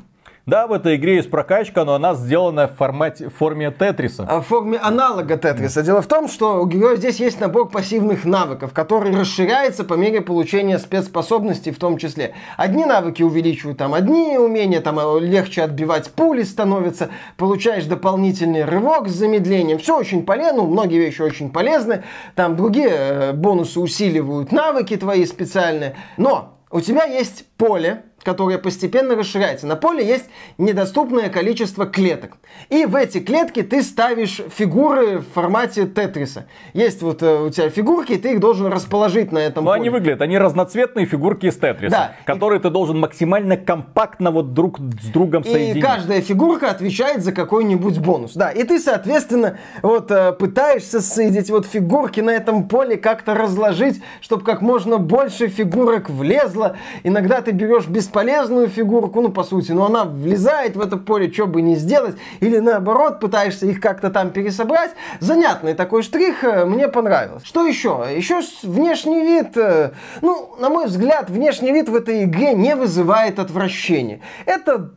Да, 0.48 0.66
в 0.66 0.74
этой 0.74 0.96
игре 0.96 1.18
есть 1.18 1.30
прокачка, 1.30 1.86
но 1.86 1.94
она 1.94 2.16
сделана 2.16 2.68
в, 2.68 2.76
формате, 2.76 3.30
в 3.30 3.36
форме 3.36 3.70
Тетриса. 3.72 4.26
А 4.28 4.42
В 4.42 4.48
форме 4.48 4.80
аналога 4.80 5.38
Тетриса. 5.38 5.84
Дело 5.84 6.02
в 6.02 6.08
том, 6.08 6.28
что 6.28 6.62
у 6.62 6.66
героя 6.66 6.96
здесь 6.96 7.20
есть 7.20 7.40
набор 7.40 7.70
пассивных 7.70 8.26
навыков, 8.26 8.74
который 8.74 9.16
расширяется 9.16 9.84
по 9.84 9.94
мере 9.94 10.22
получения 10.22 10.80
спецспособностей 10.80 11.72
в 11.72 11.78
том 11.78 11.98
числе. 11.98 12.34
Одни 12.58 12.86
навыки 12.86 13.22
увеличивают 13.22 13.78
там 13.78 13.94
одни 13.94 14.38
умения, 14.38 14.82
там 14.82 15.00
э, 15.00 15.20
легче 15.20 15.62
отбивать 15.62 16.10
пули 16.12 16.42
становится, 16.42 17.10
получаешь 17.38 17.86
дополнительный 17.86 18.66
рывок 18.66 19.10
с 19.10 19.14
замедлением. 19.14 19.78
Все 19.78 19.98
очень 19.98 20.26
полезно, 20.26 20.64
ну, 20.64 20.68
многие 20.68 20.98
вещи 20.98 21.22
очень 21.22 21.52
полезны. 21.52 22.04
Там 22.36 22.56
другие 22.56 22.90
э, 22.90 23.34
бонусы 23.34 23.80
усиливают 23.80 24.52
навыки 24.52 24.98
твои 24.98 25.26
специальные. 25.26 25.96
Но 26.18 26.58
у 26.72 26.80
тебя 26.80 27.04
есть 27.04 27.46
поле, 27.58 28.04
которое 28.24 28.58
постепенно 28.58 29.16
расширяется. 29.16 29.68
На 29.68 29.76
поле 29.76 30.06
есть 30.06 30.26
недоступное 30.58 31.30
количество 31.30 31.86
клеток. 31.86 32.38
И 32.70 32.86
в 32.86 32.96
эти 32.96 33.20
клетки 33.20 33.62
ты 33.64 33.82
ставишь 33.84 34.42
фигуры 34.56 35.20
в 35.20 35.26
формате 35.34 35.88
тетриса. 35.88 36.46
Есть 36.74 37.02
вот 37.02 37.22
э, 37.24 37.44
у 37.44 37.50
тебя 37.50 37.70
фигурки, 37.70 38.14
и 38.14 38.18
ты 38.18 38.34
их 38.34 38.40
должен 38.40 38.68
расположить 38.68 39.32
на 39.32 39.40
этом 39.40 39.66
Но 39.66 39.72
поле. 39.72 39.82
они 39.82 39.90
выглядят, 39.90 40.22
они 40.22 40.38
разноцветные 40.38 41.06
фигурки 41.06 41.48
из 41.48 41.56
Тетриса, 41.56 41.92
Да. 41.92 42.16
которые 42.26 42.60
ты 42.60 42.70
должен 42.70 43.00
максимально 43.00 43.58
компактно 43.58 44.32
вот 44.32 44.54
друг 44.54 44.80
с 44.80 45.08
другом 45.08 45.44
И 45.44 45.52
соединить. 45.52 45.84
каждая 45.84 46.22
фигурка 46.22 46.70
отвечает 46.70 47.24
за 47.24 47.32
какой-нибудь 47.32 48.00
бонус. 48.00 48.34
Да, 48.34 48.50
и 48.52 48.64
ты, 48.64 48.80
соответственно, 48.80 49.58
вот 49.82 50.12
э, 50.12 50.32
пытаешься 50.34 51.02
соединить 51.02 51.50
вот 51.50 51.66
фигурки 51.66 52.20
на 52.20 52.32
этом 52.32 52.68
поле, 52.68 52.98
как-то 52.98 53.34
разложить, 53.34 54.02
чтобы 54.22 54.44
как 54.44 54.62
можно 54.62 54.98
больше 54.98 55.48
фигурок 55.48 56.10
влезло. 56.10 56.78
Иногда 57.04 57.42
ты 57.42 57.52
берешь 57.52 57.86
бесполезную 58.12 58.68
фигурку, 58.68 59.22
ну, 59.22 59.30
по 59.30 59.44
сути, 59.44 59.72
но 59.72 59.86
она 59.86 60.04
влезает 60.04 60.76
в 60.76 60.82
это 60.82 60.98
поле, 60.98 61.32
что 61.32 61.48
бы 61.48 61.62
не 61.62 61.76
сделать. 61.76 62.16
Или 62.42 62.60
наоборот, 62.60 63.20
пытаешься 63.20 63.66
их 63.66 63.80
как-то 63.80 64.10
там 64.10 64.32
пересобрать. 64.32 64.92
Занятный 65.20 65.74
такой 65.74 66.04
штрих, 66.04 66.44
э, 66.44 66.66
мне 66.66 66.88
понравилось. 66.88 67.44
Что 67.46 67.66
еще? 67.66 68.06
Еще 68.14 68.42
внешний 68.64 69.22
вид. 69.22 69.56
э, 69.56 69.92
Ну, 70.22 70.56
на 70.60 70.70
мой 70.70 70.88
взгляд, 70.88 71.30
внешний 71.30 71.72
вид 71.72 71.88
в 71.88 71.96
этой 71.96 72.26
игре 72.26 72.54
не 72.54 72.76
вызывает 72.76 73.40
отвращения. 73.40 74.20
Это 74.46 74.92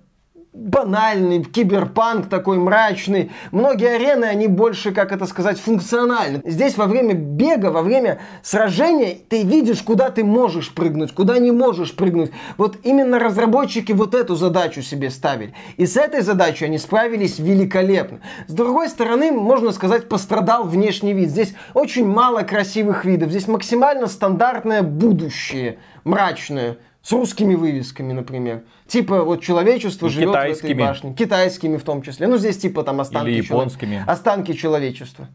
банальный 0.55 1.43
киберпанк 1.43 2.29
такой 2.29 2.59
мрачный. 2.59 3.33
Многие 3.51 3.97
арены, 3.97 4.25
они 4.27 4.47
больше, 4.47 4.93
как 4.93 5.11
это 5.11 5.27
сказать, 5.27 5.59
функциональны. 5.59 6.41
Здесь 6.45 6.77
во 6.77 6.87
время 6.87 7.15
бега, 7.15 7.67
во 7.67 7.83
время 7.83 8.21
сражения 8.43 9.17
ты 9.29 9.43
видишь, 9.43 9.83
куда 9.83 10.11
ты 10.11 10.23
можешь 10.23 10.73
прыгнуть, 10.73 11.13
куда 11.13 11.39
не 11.39 11.51
можешь 11.51 11.95
прыгнуть. 11.95 12.31
Вот 12.57 12.79
именно 12.85 13.19
разработчики 13.19 13.91
вот 13.91 14.15
эту 14.15 14.37
задачу 14.37 14.81
себе 14.81 15.11
ставили. 15.11 15.55
И 15.77 15.87
с 15.87 15.97
этой 15.97 16.21
задачей 16.21 16.67
они 16.67 16.79
справились 16.79 17.41
великолепно. 17.41 18.21
С 18.47 18.53
другой 18.53 18.89
стороны, 18.89 19.33
можно 19.33 19.73
сказать, 19.73 20.09
пострадал 20.09 20.65
внешний 20.65 21.15
вид. 21.15 21.31
Здесь 21.31 21.55
очень 21.75 22.07
мало 22.07 22.43
красивых 22.43 23.05
видов. 23.05 23.31
Здесь 23.31 23.49
максимально 23.49 24.07
стандартное 24.07 24.83
будущее, 24.83 25.79
мрачное. 26.05 26.79
С 27.05 27.13
русскими 27.13 27.55
вывесками, 27.55 28.15
например. 28.15 28.63
Типа 28.87 29.25
вот 29.25 29.43
человечество 29.43 30.07
И 30.07 30.09
живет 30.09 30.31
в 30.31 30.65
этой 30.65 30.73
башне. 30.73 31.13
Китайскими 31.13 31.77
в 31.77 31.83
том 31.83 32.01
числе. 32.01 32.27
Ну, 32.27 32.39
здесь 32.39 32.57
типа 32.57 32.83
там 32.83 32.99
останки, 32.99 33.29
Или 33.29 33.43
японскими. 33.43 34.03
останки 34.07 34.55
человечества. 34.55 35.29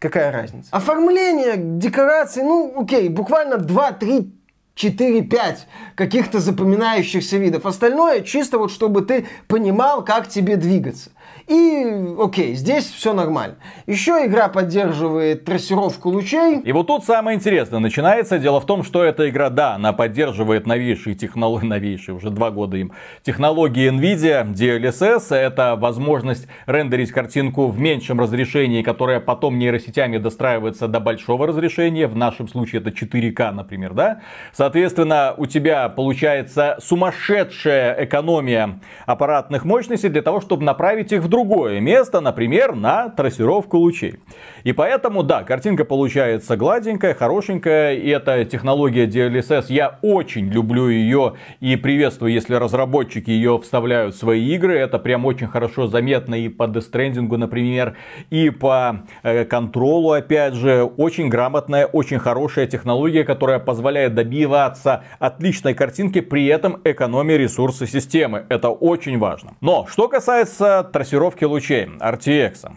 Какая 0.00 0.32
разница? 0.32 0.68
Оформление, 0.72 1.54
декорации, 1.56 2.42
ну, 2.42 2.82
окей, 2.82 3.08
буквально 3.08 3.58
2, 3.58 3.92
3, 3.92 4.32
4, 4.74 5.22
5 5.22 5.66
каких-то 5.94 6.40
запоминающихся 6.40 7.36
видов. 7.36 7.64
Остальное 7.64 8.22
чисто 8.22 8.58
вот, 8.58 8.72
чтобы 8.72 9.02
ты 9.02 9.28
понимал, 9.46 10.04
как 10.04 10.28
тебе 10.28 10.56
двигаться. 10.56 11.10
И, 11.48 12.14
окей, 12.18 12.54
здесь 12.54 12.84
все 12.84 13.12
нормально. 13.12 13.56
Еще 13.86 14.26
игра 14.26 14.48
поддерживает 14.48 15.44
трассировку 15.44 16.10
лучей. 16.10 16.60
И 16.60 16.72
вот 16.72 16.86
тут 16.86 17.04
самое 17.04 17.36
интересное 17.36 17.80
начинается. 17.80 18.38
Дело 18.38 18.60
в 18.60 18.66
том, 18.66 18.84
что 18.84 19.02
эта 19.02 19.28
игра, 19.28 19.50
да, 19.50 19.74
она 19.74 19.92
поддерживает 19.92 20.66
новейшие 20.66 21.14
технологии, 21.14 21.66
новейшие, 21.72 22.14
уже 22.14 22.30
два 22.30 22.50
года 22.50 22.76
им, 22.76 22.92
технологии 23.22 23.90
NVIDIA 23.90 24.52
DLSS. 24.52 25.34
Это 25.34 25.76
возможность 25.76 26.46
рендерить 26.66 27.10
картинку 27.10 27.68
в 27.68 27.78
меньшем 27.78 28.20
разрешении, 28.20 28.82
которая 28.82 29.20
потом 29.20 29.58
нейросетями 29.58 30.18
достраивается 30.18 30.88
до 30.88 31.00
большого 31.00 31.46
разрешения. 31.46 32.06
В 32.06 32.16
нашем 32.16 32.48
случае 32.48 32.80
это 32.80 32.90
4К, 32.90 33.50
например, 33.52 33.94
да? 33.94 34.20
Соответственно, 34.52 35.34
у 35.36 35.46
тебя 35.46 35.88
получается 35.88 36.78
сумасшедшая 36.80 38.04
экономия 38.04 38.80
аппаратных 39.06 39.64
мощностей 39.64 40.08
для 40.08 40.22
того, 40.22 40.40
чтобы 40.40 40.64
направить 40.64 41.12
их 41.12 41.22
в 41.22 41.28
другое 41.32 41.80
место, 41.80 42.20
например, 42.20 42.76
на 42.76 43.08
трассировку 43.08 43.78
лучей. 43.78 44.20
И 44.62 44.72
поэтому, 44.72 45.24
да, 45.24 45.42
картинка 45.42 45.84
получается 45.84 46.56
гладенькая, 46.56 47.14
хорошенькая, 47.14 47.94
и 47.94 48.08
эта 48.08 48.44
технология 48.44 49.06
DLSS, 49.06 49.64
я 49.70 49.98
очень 50.02 50.48
люблю 50.48 50.88
ее 50.88 51.34
и 51.58 51.74
приветствую, 51.74 52.32
если 52.32 52.54
разработчики 52.54 53.30
ее 53.30 53.58
вставляют 53.58 54.14
в 54.14 54.18
свои 54.18 54.54
игры. 54.54 54.78
Это 54.78 54.98
прям 55.00 55.24
очень 55.24 55.48
хорошо 55.48 55.86
заметно 55.88 56.36
и 56.36 56.48
по 56.48 56.64
Stranding, 56.64 57.36
например, 57.36 57.96
и 58.30 58.50
по 58.50 59.04
э, 59.24 59.44
контролу, 59.44 60.12
опять 60.12 60.54
же. 60.54 60.84
Очень 60.96 61.28
грамотная, 61.28 61.86
очень 61.86 62.18
хорошая 62.18 62.66
технология, 62.66 63.24
которая 63.24 63.58
позволяет 63.58 64.14
добивать 64.14 64.52
добиваться 64.52 65.04
отличной 65.18 65.74
картинки, 65.74 66.20
при 66.20 66.46
этом 66.46 66.80
экономя 66.84 67.36
ресурсы 67.36 67.86
системы. 67.86 68.44
Это 68.48 68.68
очень 68.70 69.18
важно. 69.18 69.54
Но, 69.60 69.86
что 69.88 70.08
касается 70.08 70.88
трассировки 70.92 71.21
лучей 71.46 71.84
RTX. 72.00 72.70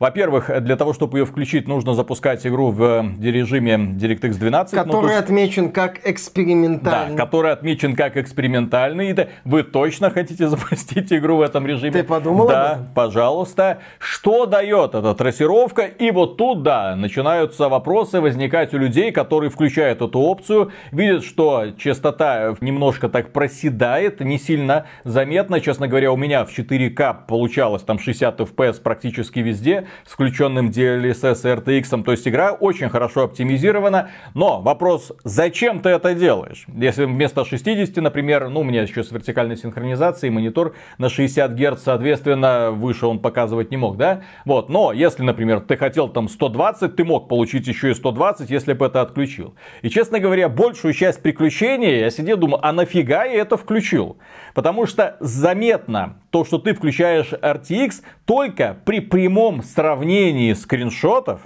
Во-первых, 0.00 0.50
для 0.62 0.76
того, 0.76 0.94
чтобы 0.94 1.18
ее 1.18 1.26
включить, 1.26 1.68
нужно 1.68 1.92
запускать 1.92 2.46
игру 2.46 2.70
в 2.70 2.82
э, 2.82 3.02
режиме 3.20 3.74
DirectX 3.74 4.38
12. 4.38 4.74
Который 4.74 5.10
тут... 5.10 5.24
отмечен 5.24 5.70
как 5.70 6.08
экспериментальный. 6.08 7.16
Да, 7.16 7.22
который 7.22 7.52
отмечен 7.52 7.94
как 7.94 8.16
экспериментальный. 8.16 9.10
И 9.10 9.28
вы 9.44 9.62
точно 9.62 10.08
хотите 10.08 10.48
запустить 10.48 11.12
игру 11.12 11.36
в 11.36 11.42
этом 11.42 11.66
режиме? 11.66 11.92
Ты 11.92 12.02
подумал 12.02 12.48
Да, 12.48 12.86
пожалуйста. 12.94 13.80
Что 13.98 14.46
дает 14.46 14.94
эта 14.94 15.14
трассировка? 15.14 15.82
И 15.82 16.10
вот 16.12 16.38
тут, 16.38 16.62
да, 16.62 16.96
начинаются 16.96 17.68
вопросы 17.68 18.22
возникать 18.22 18.72
у 18.72 18.78
людей, 18.78 19.12
которые 19.12 19.50
включают 19.50 20.00
эту 20.00 20.18
опцию, 20.18 20.72
видят, 20.92 21.24
что 21.24 21.72
частота 21.76 22.54
немножко 22.62 23.10
так 23.10 23.34
проседает, 23.34 24.20
не 24.20 24.38
сильно 24.38 24.86
заметно. 25.04 25.60
Честно 25.60 25.88
говоря, 25.88 26.10
у 26.10 26.16
меня 26.16 26.46
в 26.46 26.58
4К 26.58 27.26
получалось 27.28 27.82
там 27.82 27.98
60 27.98 28.40
FPS 28.40 28.80
практически 28.80 29.40
везде 29.40 29.88
с 30.06 30.12
включенным 30.12 30.70
DLSS 30.70 31.40
и 31.44 31.80
RTX. 31.82 32.02
То 32.02 32.12
есть 32.12 32.26
игра 32.26 32.52
очень 32.52 32.88
хорошо 32.88 33.24
оптимизирована. 33.24 34.10
Но 34.34 34.60
вопрос, 34.60 35.12
зачем 35.24 35.80
ты 35.80 35.90
это 35.90 36.14
делаешь? 36.14 36.66
Если 36.68 37.04
вместо 37.04 37.44
60, 37.44 37.96
например, 37.96 38.48
ну 38.48 38.60
у 38.60 38.64
меня 38.64 38.82
еще 38.82 39.02
с 39.02 39.10
вертикальной 39.10 39.56
синхронизацией 39.56 40.32
монитор 40.32 40.74
на 40.98 41.08
60 41.08 41.52
Гц, 41.52 41.82
соответственно, 41.82 42.70
выше 42.70 43.06
он 43.06 43.18
показывать 43.18 43.70
не 43.70 43.76
мог, 43.76 43.96
да? 43.96 44.22
Вот, 44.44 44.68
но 44.68 44.92
если, 44.92 45.22
например, 45.22 45.60
ты 45.60 45.76
хотел 45.76 46.08
там 46.08 46.28
120, 46.28 46.96
ты 46.96 47.04
мог 47.04 47.28
получить 47.28 47.66
еще 47.66 47.90
и 47.90 47.94
120, 47.94 48.50
если 48.50 48.72
бы 48.72 48.86
это 48.86 49.00
отключил. 49.00 49.54
И, 49.82 49.90
честно 49.90 50.20
говоря, 50.20 50.48
большую 50.48 50.94
часть 50.94 51.22
приключений 51.22 52.00
я 52.00 52.10
сидел, 52.10 52.36
думаю, 52.36 52.66
а 52.66 52.72
нафига 52.72 53.24
я 53.24 53.40
это 53.40 53.56
включил? 53.56 54.18
Потому 54.54 54.86
что 54.86 55.16
заметно 55.20 56.20
то, 56.30 56.44
что 56.44 56.58
ты 56.58 56.74
включаешь 56.74 57.32
RTX 57.32 58.02
только 58.24 58.76
при 58.84 59.00
прямом 59.00 59.62
сравнении 59.62 60.52
скриншотов. 60.52 61.40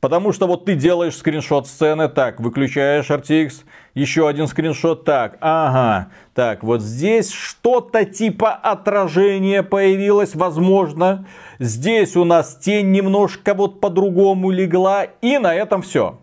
Потому 0.00 0.32
что 0.32 0.46
вот 0.46 0.66
ты 0.66 0.74
делаешь 0.74 1.16
скриншот 1.16 1.66
сцены, 1.66 2.08
так, 2.08 2.38
выключаешь 2.38 3.10
RTX, 3.10 3.64
еще 3.94 4.28
один 4.28 4.46
скриншот, 4.46 5.04
так, 5.04 5.38
ага, 5.40 6.12
так, 6.34 6.62
вот 6.62 6.82
здесь 6.82 7.32
что-то 7.32 8.04
типа 8.04 8.52
отражения 8.52 9.62
появилось, 9.62 10.36
возможно. 10.36 11.26
Здесь 11.58 12.14
у 12.14 12.24
нас 12.24 12.56
тень 12.56 12.92
немножко 12.92 13.54
вот 13.54 13.80
по-другому 13.80 14.50
легла, 14.50 15.04
и 15.04 15.38
на 15.38 15.54
этом 15.54 15.82
все. 15.82 16.20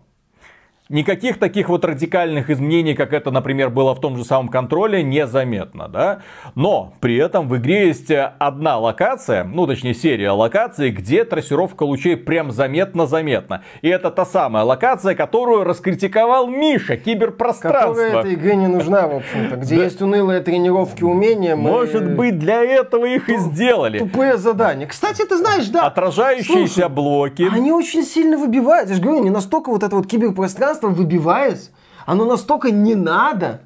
Никаких 0.90 1.38
таких 1.38 1.70
вот 1.70 1.82
радикальных 1.86 2.50
изменений, 2.50 2.92
как 2.92 3.14
это, 3.14 3.30
например, 3.30 3.70
было 3.70 3.94
в 3.94 4.00
том 4.00 4.18
же 4.18 4.24
самом 4.24 4.50
контроле, 4.50 5.02
незаметно, 5.02 5.88
да. 5.88 6.20
Но 6.54 6.92
при 7.00 7.16
этом 7.16 7.48
в 7.48 7.56
игре 7.56 7.86
есть 7.86 8.10
одна 8.10 8.78
локация, 8.78 9.44
ну 9.44 9.66
точнее 9.66 9.94
серия 9.94 10.32
локаций, 10.32 10.90
где 10.90 11.24
трассировка 11.24 11.84
лучей 11.84 12.18
прям 12.18 12.50
заметно-заметно. 12.50 13.62
И 13.80 13.88
это 13.88 14.10
та 14.10 14.26
самая 14.26 14.64
локация, 14.64 15.14
которую 15.14 15.64
раскритиковал 15.64 16.48
Миша, 16.48 16.98
киберпространство. 16.98 17.94
Которая 17.94 18.20
этой 18.20 18.34
игре 18.34 18.54
не 18.54 18.66
нужна, 18.66 19.08
в 19.08 19.16
общем-то. 19.16 19.56
Где 19.56 19.76
есть 19.76 20.02
унылые 20.02 20.40
тренировки 20.40 21.02
умения. 21.02 21.56
Может 21.56 22.14
быть, 22.14 22.38
для 22.38 22.62
этого 22.62 23.06
их 23.06 23.30
и 23.30 23.38
сделали. 23.38 24.00
Тупые 24.00 24.36
задания. 24.36 24.86
Кстати, 24.86 25.24
ты 25.24 25.38
знаешь, 25.38 25.66
да. 25.68 25.86
Отражающиеся 25.86 26.90
блоки. 26.90 27.48
Они 27.50 27.72
очень 27.72 28.02
сильно 28.02 28.36
выбивают. 28.36 28.90
Я 28.90 28.96
же 28.96 29.00
говорю, 29.00 29.22
не 29.24 29.30
настолько 29.30 29.70
вот 29.70 29.82
это 29.82 29.96
вот 29.96 30.06
киберпространство 30.06 30.73
пространство 30.74 30.88
выбиваясь, 30.88 31.70
оно 32.06 32.24
настолько 32.24 32.70
не 32.70 32.94
надо. 32.94 33.60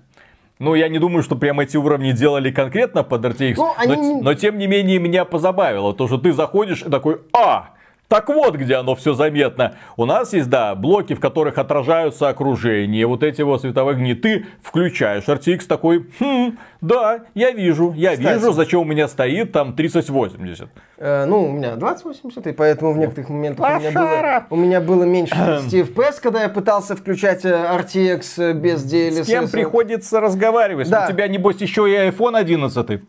Ну, 0.58 0.74
я 0.74 0.88
не 0.88 0.98
думаю, 0.98 1.22
что 1.22 1.36
прям 1.36 1.60
эти 1.60 1.76
уровни 1.76 2.12
делали 2.12 2.50
конкретно 2.50 3.04
под 3.04 3.24
RTX, 3.24 3.54
ну, 3.56 3.72
они... 3.76 4.14
но, 4.14 4.20
но 4.22 4.34
тем 4.34 4.58
не 4.58 4.66
менее 4.66 4.98
меня 4.98 5.24
позабавило. 5.24 5.94
То, 5.94 6.08
что 6.08 6.18
ты 6.18 6.32
заходишь 6.32 6.82
и 6.82 6.90
такой, 6.90 7.20
а, 7.32 7.70
так 8.08 8.28
вот, 8.28 8.56
где 8.56 8.76
оно 8.76 8.94
все 8.94 9.12
заметно. 9.12 9.74
У 9.96 10.06
нас 10.06 10.32
есть, 10.32 10.48
да, 10.48 10.74
блоки, 10.74 11.14
в 11.14 11.20
которых 11.20 11.58
отражаются 11.58 12.28
окружение. 12.28 13.06
Вот 13.06 13.22
эти 13.22 13.42
вот 13.42 13.60
световые 13.60 13.96
огни. 13.96 14.14
Ты 14.14 14.46
включаешь 14.62 15.24
RTX 15.24 15.66
такой, 15.66 16.06
хм, 16.18 16.56
да, 16.80 17.24
я 17.34 17.50
вижу, 17.50 17.92
я 17.92 18.16
Кстати. 18.16 18.38
вижу, 18.38 18.52
зачем 18.52 18.80
у 18.80 18.84
меня 18.84 19.08
стоит 19.08 19.52
там 19.52 19.74
3080. 19.74 20.68
Э, 20.96 21.26
ну, 21.26 21.44
у 21.44 21.52
меня 21.52 21.76
2080, 21.76 22.46
и 22.46 22.52
поэтому 22.52 22.92
в 22.92 22.98
некоторых 22.98 23.28
моментах 23.28 23.66
у 23.66 23.78
меня, 23.78 23.90
было, 23.92 24.46
у 24.48 24.56
меня 24.56 24.80
было 24.80 25.04
меньше 25.04 25.34
30 25.70 25.74
FPS, 25.90 26.14
когда 26.22 26.42
я 26.42 26.48
пытался 26.48 26.96
включать 26.96 27.44
э, 27.44 27.50
RTX 27.50 28.22
э, 28.38 28.52
без 28.54 28.90
DLSS. 28.90 29.24
С 29.24 29.26
кем 29.26 29.48
приходится 29.48 30.20
разговаривать? 30.20 30.88
Да. 30.88 31.04
У 31.04 31.12
тебя, 31.12 31.28
небось, 31.28 31.60
еще 31.60 31.90
и 31.90 31.94
iPhone 31.94 32.38
11. 32.38 33.02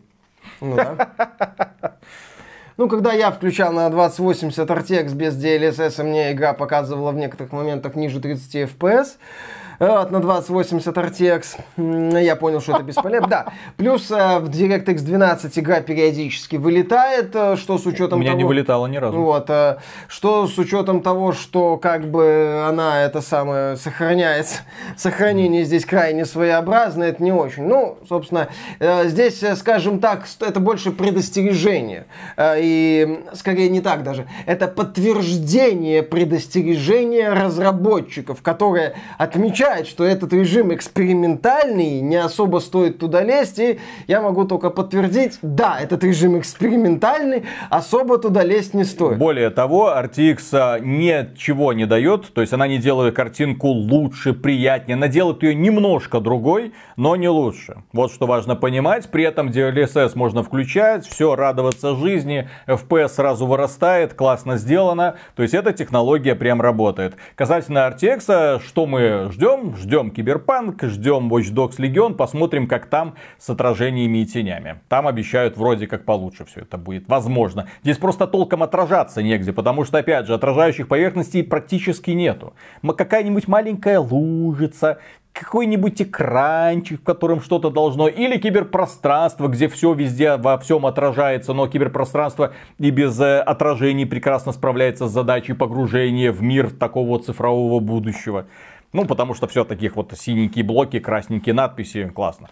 Ну 0.60 0.76
да. 0.76 1.08
Ну, 2.80 2.88
когда 2.88 3.12
я 3.12 3.30
включал 3.30 3.74
на 3.74 3.90
2080 3.90 4.66
RTX 4.66 5.14
без 5.14 5.36
DLSS, 5.36 6.02
мне 6.02 6.32
игра 6.32 6.54
показывала 6.54 7.12
в 7.12 7.16
некоторых 7.16 7.52
моментах 7.52 7.94
ниже 7.94 8.20
30 8.20 8.70
FPS. 8.70 9.18
Вот, 9.80 10.10
на 10.10 10.20
2080 10.20 10.94
RTX. 10.94 12.20
Я 12.22 12.36
понял, 12.36 12.60
что 12.60 12.72
это 12.72 12.82
бесполезно. 12.82 13.26
Да. 13.26 13.46
Плюс 13.78 14.10
э, 14.10 14.38
в 14.38 14.50
DirectX 14.50 14.98
12 14.98 15.58
игра 15.58 15.80
периодически 15.80 16.56
вылетает, 16.56 17.30
э, 17.34 17.56
что 17.56 17.78
с 17.78 17.86
учетом 17.86 18.18
У 18.18 18.20
меня 18.20 18.32
того... 18.32 18.38
не 18.40 18.44
вылетало 18.44 18.86
ни 18.88 18.98
разу. 18.98 19.18
Вот. 19.18 19.48
Э, 19.48 19.78
что 20.06 20.46
с 20.46 20.58
учетом 20.58 21.00
того, 21.00 21.32
что 21.32 21.78
как 21.78 22.10
бы 22.10 22.62
она 22.68 23.02
это 23.02 23.22
самое 23.22 23.78
сохраняется. 23.78 24.58
Сохранение 24.98 25.64
здесь 25.64 25.86
крайне 25.86 26.26
своеобразное, 26.26 27.08
это 27.08 27.22
не 27.22 27.32
очень. 27.32 27.62
Ну, 27.62 27.96
собственно, 28.06 28.48
здесь, 28.78 29.42
скажем 29.56 29.98
так, 29.98 30.26
это 30.40 30.60
больше 30.60 30.90
предостережение. 30.90 32.04
И 32.38 33.24
скорее 33.32 33.70
не 33.70 33.80
так 33.80 34.02
даже. 34.02 34.26
Это 34.44 34.68
подтверждение 34.68 36.02
предостережения 36.02 37.30
разработчиков, 37.30 38.42
которые 38.42 38.92
отмечают 39.16 39.69
считает, 39.70 39.86
что 39.86 40.04
этот 40.04 40.32
режим 40.32 40.74
экспериментальный, 40.74 42.00
не 42.00 42.16
особо 42.16 42.58
стоит 42.58 42.98
туда 42.98 43.22
лезть, 43.22 43.58
и 43.58 43.78
я 44.08 44.20
могу 44.20 44.44
только 44.44 44.70
подтвердить, 44.70 45.38
да, 45.42 45.78
этот 45.80 46.02
режим 46.02 46.38
экспериментальный, 46.38 47.44
особо 47.68 48.18
туда 48.18 48.42
лезть 48.42 48.74
не 48.74 48.84
стоит. 48.84 49.18
Более 49.18 49.50
того, 49.50 49.90
RTX 49.96 50.38
а, 50.52 50.78
ничего 50.80 51.72
не 51.72 51.86
дает, 51.86 52.32
то 52.32 52.40
есть 52.40 52.52
она 52.52 52.66
не 52.66 52.78
делает 52.78 53.14
картинку 53.14 53.68
лучше, 53.68 54.32
приятнее, 54.32 54.96
она 54.96 55.06
делает 55.06 55.42
ее 55.42 55.54
немножко 55.54 56.20
другой, 56.20 56.72
но 56.96 57.14
не 57.14 57.28
лучше. 57.28 57.82
Вот 57.92 58.12
что 58.12 58.26
важно 58.26 58.56
понимать, 58.56 59.08
при 59.10 59.24
этом 59.24 59.50
DLSS 59.50 60.12
можно 60.16 60.42
включать, 60.42 61.06
все, 61.06 61.36
радоваться 61.36 61.94
жизни, 61.94 62.48
FPS 62.66 63.08
сразу 63.10 63.46
вырастает, 63.46 64.14
классно 64.14 64.56
сделано, 64.56 65.14
то 65.36 65.42
есть 65.42 65.54
эта 65.54 65.72
технология 65.72 66.34
прям 66.34 66.60
работает. 66.60 67.14
Касательно 67.36 67.88
RTX, 67.88 68.24
а, 68.28 68.60
что 68.60 68.86
мы 68.86 69.28
ждем? 69.30 69.59
Ждем, 69.60 69.76
ждем 69.76 70.10
Киберпанк, 70.10 70.82
ждем 70.82 71.32
Watch 71.32 71.52
Dogs 71.52 71.78
Legion, 71.78 72.14
посмотрим, 72.14 72.66
как 72.66 72.86
там 72.86 73.14
с 73.38 73.50
отражениями 73.50 74.18
и 74.18 74.26
тенями. 74.26 74.80
Там 74.88 75.06
обещают 75.06 75.56
вроде 75.56 75.86
как 75.86 76.04
получше 76.04 76.44
все 76.44 76.60
это 76.60 76.78
будет. 76.78 77.08
Возможно. 77.08 77.68
Здесь 77.82 77.98
просто 77.98 78.26
толком 78.26 78.62
отражаться 78.62 79.22
негде, 79.22 79.52
потому 79.52 79.84
что, 79.84 79.98
опять 79.98 80.26
же, 80.26 80.34
отражающих 80.34 80.88
поверхностей 80.88 81.42
практически 81.42 82.10
нету. 82.10 82.54
Какая-нибудь 82.82 83.48
маленькая 83.48 83.98
лужица, 83.98 84.98
какой-нибудь 85.32 86.02
экранчик, 86.02 87.00
в 87.00 87.04
котором 87.04 87.40
что-то 87.40 87.70
должно, 87.70 88.08
или 88.08 88.36
киберпространство, 88.36 89.48
где 89.48 89.68
все 89.68 89.92
везде 89.94 90.36
во 90.36 90.58
всем 90.58 90.86
отражается, 90.86 91.52
но 91.52 91.68
киберпространство 91.68 92.52
и 92.78 92.90
без 92.90 93.18
э, 93.20 93.40
отражений 93.40 94.06
прекрасно 94.06 94.52
справляется 94.52 95.06
с 95.06 95.12
задачей 95.12 95.52
погружения 95.52 96.32
в 96.32 96.42
мир 96.42 96.70
такого 96.70 97.18
цифрового 97.20 97.80
будущего. 97.80 98.46
Ну, 98.92 99.04
потому 99.04 99.34
что 99.34 99.46
все 99.46 99.64
таких 99.64 99.96
вот 99.96 100.12
синенькие 100.16 100.64
блоки, 100.64 100.98
красненькие 100.98 101.54
надписи, 101.54 102.08
классно. 102.08 102.48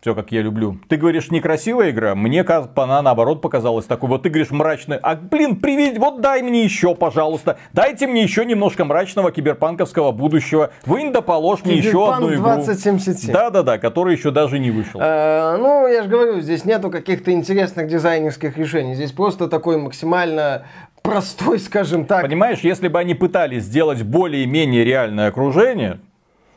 Все 0.00 0.14
как 0.14 0.32
я 0.32 0.40
люблю. 0.40 0.78
Ты 0.88 0.96
говоришь, 0.96 1.30
некрасивая 1.30 1.90
игра? 1.90 2.14
Мне 2.14 2.40
она 2.40 3.02
наоборот 3.02 3.42
показалась 3.42 3.84
такой. 3.84 4.08
Вот 4.08 4.22
ты 4.22 4.30
говоришь 4.30 4.50
мрачный. 4.50 4.96
А 4.96 5.14
блин, 5.14 5.56
привет, 5.56 5.98
вот 5.98 6.22
дай 6.22 6.40
мне 6.40 6.64
еще, 6.64 6.94
пожалуйста. 6.94 7.58
Дайте 7.74 8.06
мне 8.06 8.22
еще 8.22 8.46
немножко 8.46 8.86
мрачного 8.86 9.30
киберпанковского 9.30 10.12
будущего. 10.12 10.70
Вынь 10.86 11.12
да 11.12 11.20
положь 11.20 11.64
мне 11.64 11.74
еще 11.74 12.14
одну 12.14 12.32
игру. 12.32 12.44
2077. 12.44 13.30
Да-да-да, 13.30 13.76
который 13.76 14.16
еще 14.16 14.30
даже 14.30 14.58
не 14.58 14.70
вышел. 14.70 15.00
А, 15.02 15.58
ну, 15.58 15.86
я 15.86 16.02
же 16.02 16.08
говорю, 16.08 16.40
здесь 16.40 16.64
нету 16.64 16.90
каких-то 16.90 17.30
интересных 17.32 17.86
дизайнерских 17.86 18.56
решений. 18.56 18.94
Здесь 18.94 19.12
просто 19.12 19.48
такой 19.48 19.76
максимально 19.76 20.64
простой, 21.10 21.58
скажем 21.58 22.04
так. 22.04 22.22
Понимаешь, 22.22 22.60
если 22.60 22.88
бы 22.88 22.98
они 22.98 23.14
пытались 23.14 23.64
сделать 23.64 24.02
более-менее 24.02 24.84
реальное 24.84 25.28
окружение, 25.28 26.00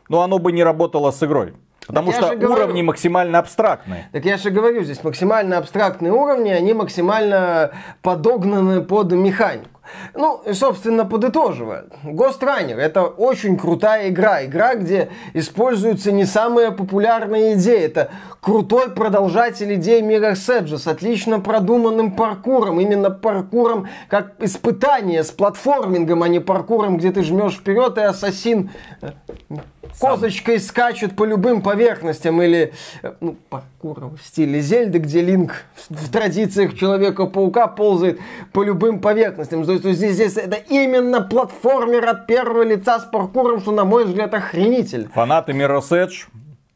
ну 0.10 0.22
оно 0.22 0.38
бы 0.38 0.52
не 0.52 0.64
работало 0.64 1.12
с 1.12 1.24
игрой. 1.24 1.54
Потому 1.88 2.12
так 2.12 2.22
что 2.22 2.28
уровни 2.28 2.46
говорю, 2.46 2.84
максимально 2.84 3.40
абстрактные. 3.40 4.08
Так 4.12 4.24
я 4.26 4.38
же 4.38 4.52
говорю, 4.52 4.84
здесь 4.84 5.04
максимально 5.04 5.58
абстрактные 5.58 6.14
уровни, 6.14 6.50
они 6.50 6.74
максимально 6.74 7.72
подогнаны 8.02 8.82
под 8.82 9.12
механику. 9.12 9.73
Ну, 10.14 10.42
собственно, 10.54 11.06
подытоживая. 11.06 11.86
Ghost 12.04 12.42
Runner 12.42 12.78
это 12.78 13.04
очень 13.04 13.58
крутая 13.58 14.10
игра. 14.10 14.46
Игра, 14.46 14.76
где 14.76 15.10
используются 15.34 16.12
не 16.12 16.26
самые 16.26 16.72
популярные 16.72 17.54
идеи. 17.54 17.82
Это 17.82 18.12
крутой 18.42 18.92
продолжатель 18.92 19.74
идей 19.76 20.02
Mirror's 20.02 20.48
Edge 20.48 20.78
с 20.78 20.88
отлично 20.88 21.40
продуманным 21.40 22.12
паркуром. 22.12 22.80
Именно 22.80 23.10
паркуром 23.10 23.88
как 24.10 24.34
испытание 24.40 25.24
с 25.24 25.32
платформингом, 25.32 26.24
а 26.24 26.28
не 26.28 26.40
паркуром, 26.40 26.98
где 26.98 27.12
ты 27.12 27.24
жмешь 27.24 27.56
вперед 27.56 27.98
и 27.98 28.02
ассасин 28.02 28.72
э, 29.02 29.12
козочкой 30.00 30.60
скачет 30.60 31.16
по 31.16 31.26
любым 31.26 31.62
поверхностям 31.62 32.42
или 32.42 32.74
э, 33.02 33.14
ну, 33.20 33.36
паркур 33.50 34.12
в 34.16 34.24
стиле 34.24 34.60
Зельды, 34.62 35.00
где 35.00 35.22
Линк 35.22 35.64
в 35.90 36.12
традициях 36.12 36.76
Человека-паука 36.76 37.68
ползает 37.68 38.20
по 38.52 38.64
любым 38.64 39.00
поверхностям. 39.00 39.66
То 39.66 39.72
есть, 39.72 39.83
то 39.84 39.90
есть 39.90 40.00
здесь, 40.00 40.16
здесь 40.16 40.38
это 40.38 40.56
именно 40.56 41.22
платформер 41.22 42.08
от 42.08 42.26
первого 42.26 42.64
лица 42.64 43.00
с 43.00 43.04
паркуром, 43.04 43.60
что, 43.60 43.72
на 43.72 43.84
мой 43.84 44.06
взгляд, 44.06 44.34
охренительно. 44.34 45.10
Фанаты 45.10 45.52
Mirror's 45.52 46.10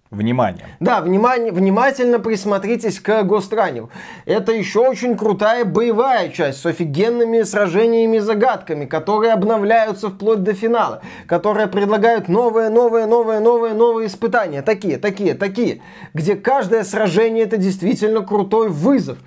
Внимание. 0.09 0.65
Да, 0.79 1.01
внимание, 1.01 1.51
внимательно 1.51 2.19
присмотритесь 2.19 2.99
к 2.99 3.23
Гостранеру. 3.23 3.89
Это 4.25 4.53
еще 4.53 4.79
очень 4.79 5.17
крутая 5.17 5.65
боевая 5.65 6.29
часть 6.29 6.61
с 6.61 6.65
офигенными 6.65 7.41
сражениями 7.43 8.17
и 8.17 8.19
загадками, 8.19 8.85
которые 8.85 9.33
обновляются 9.33 10.07
вплоть 10.07 10.43
до 10.43 10.53
финала, 10.53 11.01
которые 11.27 11.67
предлагают 11.67 12.29
новые, 12.29 12.69
новые, 12.69 13.05
новые, 13.05 13.41
новые, 13.41 13.73
новые 13.73 14.07
испытания. 14.07 14.61
Такие, 14.61 14.97
такие, 14.97 15.33
такие. 15.33 15.81
Где 16.13 16.35
каждое 16.35 16.85
сражение 16.85 17.43
это 17.43 17.57
действительно 17.57 18.21
крутой 18.21 18.69
вызов 18.69 19.17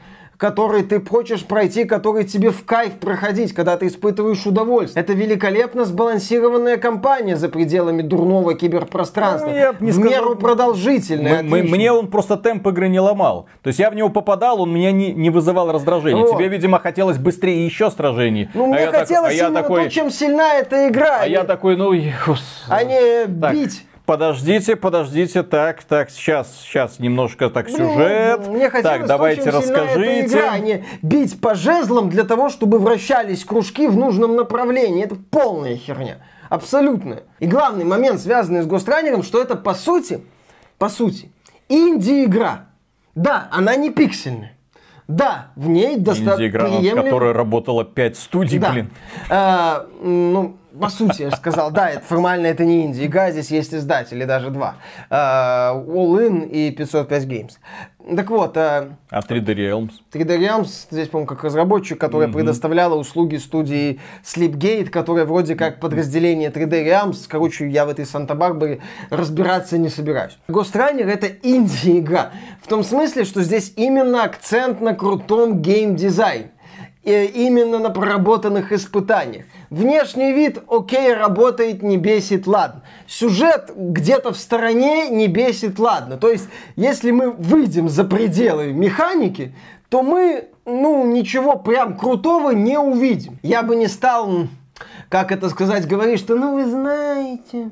который 0.40 0.82
ты 0.84 1.04
хочешь 1.04 1.44
пройти, 1.44 1.84
который 1.84 2.24
тебе 2.24 2.48
в 2.50 2.64
кайф 2.64 2.94
проходить, 2.94 3.52
когда 3.52 3.76
ты 3.76 3.88
испытываешь 3.88 4.46
удовольствие. 4.46 5.04
Это 5.04 5.12
великолепно 5.12 5.84
сбалансированная 5.84 6.78
кампания 6.78 7.36
за 7.36 7.50
пределами 7.50 8.00
дурного 8.00 8.54
киберпространства. 8.54 9.50
Ну, 9.50 9.54
я 9.54 9.74
не 9.80 9.90
в 9.90 9.96
сказал... 9.96 10.10
меру 10.10 10.36
продолжительная. 10.36 11.42
Мне 11.42 11.92
он 11.92 12.10
просто 12.10 12.38
темп 12.38 12.68
игры 12.68 12.88
не 12.88 13.00
ломал. 13.00 13.48
То 13.62 13.68
есть 13.68 13.80
я 13.80 13.90
в 13.90 13.94
него 13.94 14.08
попадал, 14.08 14.62
он 14.62 14.72
меня 14.72 14.92
не, 14.92 15.12
не 15.12 15.28
вызывал 15.28 15.70
раздражения. 15.72 16.22
Вот. 16.22 16.34
Тебе, 16.34 16.48
видимо, 16.48 16.78
хотелось 16.78 17.18
быстрее 17.18 17.66
еще 17.66 17.90
сражений. 17.90 18.48
Ну, 18.54 18.64
а 18.64 18.68
мне 18.68 18.86
хотелось 18.86 19.36
так, 19.36 19.44
а 19.44 19.48
именно 19.48 19.60
такой... 19.60 19.84
то, 19.84 19.90
чем 19.90 20.10
сильна 20.10 20.54
эта 20.54 20.88
игра. 20.88 21.18
А 21.20 21.26
я 21.26 21.44
такой, 21.44 21.76
ну... 21.76 21.92
А 22.68 22.82
не 22.82 23.26
так. 23.26 23.52
бить 23.52 23.84
подождите, 24.10 24.74
подождите, 24.74 25.44
так, 25.44 25.84
так, 25.84 26.10
сейчас, 26.10 26.62
сейчас 26.62 26.98
немножко 26.98 27.48
так 27.48 27.70
сюжет. 27.70 28.48
Мне, 28.48 28.68
мне 28.68 28.82
так, 28.82 29.06
давайте 29.06 29.50
расскажите. 29.50 30.26
Игра, 30.26 30.50
а 30.50 30.58
не 30.58 30.84
бить 31.00 31.40
по 31.40 31.54
жезлам 31.54 32.08
для 32.08 32.24
того, 32.24 32.48
чтобы 32.48 32.80
вращались 32.80 33.44
кружки 33.44 33.86
в 33.86 33.96
нужном 33.96 34.34
направлении. 34.34 35.04
Это 35.04 35.14
полная 35.14 35.76
херня. 35.76 36.16
Абсолютно. 36.48 37.20
И 37.38 37.46
главный 37.46 37.84
момент, 37.84 38.20
связанный 38.20 38.62
с 38.62 38.66
Гостранером, 38.66 39.22
что 39.22 39.40
это 39.40 39.54
по 39.54 39.74
сути, 39.74 40.24
по 40.78 40.88
сути, 40.88 41.30
инди-игра. 41.68 42.66
Да, 43.14 43.46
она 43.52 43.76
не 43.76 43.90
пиксельная. 43.90 44.56
Да, 45.06 45.52
в 45.54 45.68
ней 45.68 45.96
достаточно 45.96 46.42
Инди-игра, 46.42 46.64
приемлем... 46.64 46.96
над 46.96 47.04
которой 47.04 47.32
работало 47.32 47.84
5 47.84 48.16
студий, 48.16 48.58
да. 48.58 48.72
блин. 48.72 48.90
А, 49.28 49.86
ну, 50.02 50.56
по 50.78 50.88
сути, 50.88 51.22
я 51.22 51.30
же 51.30 51.36
сказал, 51.36 51.70
да, 51.70 51.90
это 51.90 52.00
формально 52.00 52.46
это 52.46 52.64
не 52.64 52.86
инди 52.86 53.06
игра, 53.06 53.30
здесь 53.30 53.50
есть 53.50 53.74
издатели, 53.74 54.24
даже 54.24 54.50
два. 54.50 54.76
Uh, 55.10 55.84
All 55.86 56.28
In 56.28 56.48
и 56.48 56.70
505 56.70 57.24
Games. 57.24 57.52
Так 58.16 58.30
вот. 58.30 58.56
Uh, 58.56 58.92
а 59.10 59.20
3D 59.20 59.46
Realms? 59.54 59.90
3D 60.12 60.38
Realms, 60.38 60.86
здесь, 60.90 61.08
по-моему, 61.08 61.26
как 61.26 61.44
разработчик, 61.44 61.98
которая 61.98 62.28
mm-hmm. 62.28 62.32
предоставляла 62.32 62.94
услуги 62.94 63.36
студии 63.36 64.00
Sleepgate, 64.24 64.88
которая 64.88 65.24
вроде 65.24 65.54
как 65.54 65.80
подразделение 65.80 66.50
3D 66.50 66.86
Realms. 66.86 67.26
Короче, 67.28 67.68
я 67.68 67.84
в 67.84 67.88
этой 67.88 68.06
Санта-Барбаре 68.06 68.80
разбираться 69.10 69.78
не 69.78 69.88
собираюсь. 69.88 70.38
Ghost 70.48 70.72
Runner 70.74 71.08
это 71.08 71.26
инди-игра. 71.26 72.30
В 72.62 72.68
том 72.68 72.84
смысле, 72.84 73.24
что 73.24 73.42
здесь 73.42 73.72
именно 73.76 74.24
акцент 74.24 74.80
на 74.80 74.94
крутом 74.94 75.60
гейм-дизайне. 75.60 76.50
И 77.02 77.24
именно 77.24 77.78
на 77.78 77.88
проработанных 77.88 78.72
испытаниях. 78.72 79.46
Внешний 79.70 80.32
вид, 80.32 80.62
окей, 80.68 81.14
работает, 81.14 81.82
не 81.82 81.96
бесит, 81.96 82.46
ладно. 82.46 82.82
Сюжет 83.06 83.72
где-то 83.74 84.32
в 84.32 84.36
стороне 84.36 85.08
не 85.08 85.26
бесит, 85.26 85.78
ладно. 85.78 86.18
То 86.18 86.30
есть, 86.30 86.48
если 86.76 87.10
мы 87.10 87.30
выйдем 87.30 87.88
за 87.88 88.04
пределы 88.04 88.74
механики, 88.74 89.54
то 89.88 90.02
мы, 90.02 90.50
ну, 90.66 91.06
ничего 91.06 91.56
прям 91.56 91.96
крутого 91.96 92.50
не 92.50 92.78
увидим. 92.78 93.38
Я 93.42 93.62
бы 93.62 93.76
не 93.76 93.88
стал, 93.88 94.48
как 95.08 95.32
это 95.32 95.48
сказать, 95.48 95.88
говорить, 95.88 96.20
что, 96.20 96.36
ну, 96.36 96.54
вы 96.54 96.70
знаете, 96.70 97.70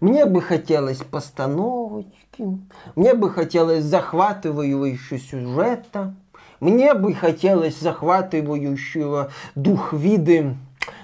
мне 0.00 0.26
бы 0.26 0.42
хотелось 0.42 0.98
постановочки, 0.98 2.58
мне 2.96 3.14
бы 3.14 3.30
хотелось 3.30 3.84
захватывающего 3.84 5.18
сюжета, 5.18 6.14
мне 6.60 6.94
бы 6.94 7.14
хотелось 7.14 7.78
захватывающего 7.78 9.30
дух 9.54 9.92
виды 9.92 10.56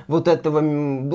вот 0.07 0.29
этого 0.29 0.61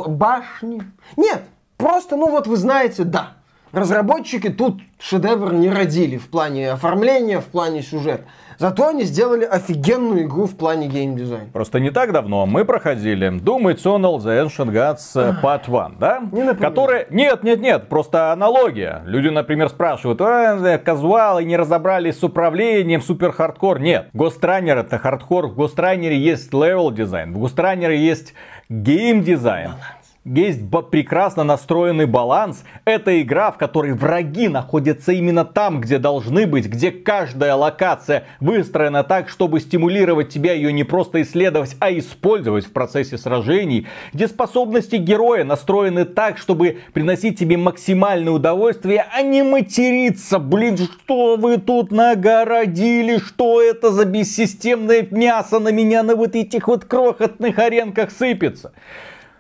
башни. 0.08 0.84
Нет, 1.18 1.44
просто, 1.78 2.16
ну 2.16 2.30
вот 2.30 2.48
вы 2.48 2.58
знаете, 2.58 3.04
да, 3.04 3.34
разработчики 3.76 4.50
тут 4.50 4.82
шедевр 5.00 5.54
не 5.54 5.70
родили 5.70 6.18
в 6.18 6.30
плане 6.30 6.72
оформления, 6.72 7.40
в 7.40 7.46
плане 7.46 7.82
сюжета. 7.82 8.24
Зато 8.58 8.88
они 8.88 9.04
сделали 9.04 9.44
офигенную 9.44 10.24
игру 10.24 10.46
в 10.46 10.56
плане 10.56 10.88
геймдизайна. 10.88 11.50
Просто 11.52 11.80
не 11.80 11.92
так 11.92 12.14
давно 12.14 12.46
мы 12.46 12.64
проходили 12.64 13.30
Doom 13.30 13.74
Eternal 13.76 14.18
The 14.18 14.46
Ancient 14.46 14.72
Gods 14.72 15.42
Part 15.42 15.64
1, 15.66 16.00
да? 16.00 16.24
Не 16.32 16.54
Которая... 16.56 17.08
Нет, 17.10 17.44
нет, 17.44 17.60
нет, 17.60 17.90
просто 17.90 18.32
аналогия. 18.32 19.02
Люди, 19.06 19.28
например, 19.28 19.70
спрашивают, 19.70 20.22
а, 20.22 20.78
казуалы 20.78 21.44
не 21.44 21.58
разобрались 21.58 22.20
с 22.20 22.24
управлением, 22.24 23.02
супер 23.02 23.32
хардкор. 23.32 23.80
Нет, 23.80 24.10
Runner 24.14 24.80
это 24.80 25.00
хардкор. 25.00 25.48
В 25.48 25.60
Runner 25.60 26.14
есть 26.14 26.54
level 26.54 26.92
design, 26.92 27.34
в 27.34 27.44
Runner 27.46 27.94
есть 27.94 28.34
геймдизайн. 28.70 29.72
Баланс 29.72 30.05
есть 30.26 30.62
прекрасно 30.90 31.44
настроенный 31.44 32.08
баланс. 32.08 32.64
Это 32.84 33.22
игра, 33.22 33.52
в 33.52 33.58
которой 33.58 33.94
враги 33.94 34.48
находятся 34.48 35.12
именно 35.12 35.46
там, 35.46 35.82
где 35.82 36.00
должны 36.00 36.48
быть, 36.48 36.66
где 36.66 36.92
каждая 36.92 37.54
локация 37.54 38.26
выстроена 38.40 39.04
так, 39.04 39.30
чтобы 39.30 39.60
стимулировать 39.60 40.30
тебя 40.30 40.54
ее 40.54 40.74
не 40.74 40.84
просто 40.84 41.22
исследовать, 41.22 41.76
а 41.80 41.92
использовать 41.92 42.66
в 42.66 42.72
процессе 42.72 43.18
сражений, 43.18 43.88
где 44.14 44.28
способности 44.28 44.96
героя 44.96 45.44
настроены 45.44 46.06
так, 46.06 46.40
чтобы 46.40 46.80
приносить 46.94 47.38
тебе 47.38 47.58
максимальное 47.58 48.34
удовольствие, 48.34 49.06
а 49.14 49.22
не 49.22 49.44
материться. 49.44 50.40
Блин, 50.40 50.78
что 50.78 51.36
вы 51.38 51.58
тут 51.58 51.92
нагородили? 51.92 53.20
Что 53.20 53.62
это 53.62 53.92
за 53.92 54.06
бессистемное 54.06 55.08
мясо 55.12 55.60
на 55.60 55.72
меня 55.72 56.02
на 56.02 56.16
вот 56.16 56.36
этих 56.36 56.68
вот 56.68 56.86
крохотных 56.86 57.60
аренках 57.60 58.10
сыпется? 58.10 58.74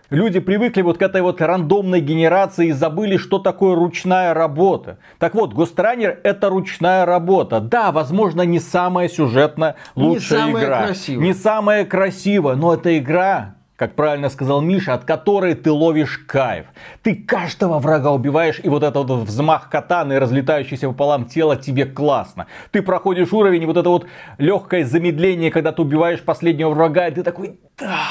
Люди 0.09 0.39
привыкли 0.39 0.81
вот 0.81 0.97
к 0.97 1.01
этой 1.01 1.21
вот 1.21 1.41
рандомной 1.41 1.99
генерации 1.99 2.67
и 2.67 2.71
забыли, 2.71 3.17
что 3.17 3.39
такое 3.39 3.75
ручная 3.75 4.33
работа. 4.33 4.99
Так 5.17 5.33
вот, 5.33 5.53
Гостранер 5.53 6.19
это 6.23 6.49
ручная 6.49 7.05
работа. 7.05 7.59
Да, 7.59 7.91
возможно, 7.91 8.43
не 8.43 8.59
самая 8.59 9.09
сюжетно 9.09 9.75
лучшая 9.95 10.39
не 10.39 10.45
самая 10.45 10.63
игра. 10.63 10.85
Красивая. 10.85 11.25
Не 11.25 11.33
самая 11.33 11.85
красивая, 11.85 12.55
но 12.55 12.73
это 12.75 12.97
игра, 12.97 13.55
как 13.77 13.95
правильно 13.95 14.29
сказал 14.29 14.61
Миша, 14.61 14.93
от 14.93 15.05
которой 15.05 15.55
ты 15.55 15.71
ловишь 15.71 16.19
кайф. 16.19 16.67
Ты 17.01 17.15
каждого 17.15 17.79
врага 17.79 18.11
убиваешь, 18.11 18.59
и 18.61 18.69
вот 18.69 18.83
этот 18.83 19.09
вот 19.09 19.27
взмах 19.27 19.69
катаны 19.69 20.19
разлетающийся 20.19 20.87
пополам 20.87 21.25
тело 21.25 21.55
тебе 21.55 21.85
классно. 21.85 22.45
Ты 22.71 22.83
проходишь 22.83 23.33
уровень, 23.33 23.63
и 23.63 23.65
вот 23.65 23.77
это 23.77 23.89
вот 23.89 24.05
легкое 24.37 24.85
замедление, 24.85 25.49
когда 25.49 25.71
ты 25.71 25.81
убиваешь 25.81 26.21
последнего 26.21 26.69
врага, 26.69 27.07
и 27.07 27.11
ты 27.11 27.23
такой, 27.23 27.59
да, 27.77 28.05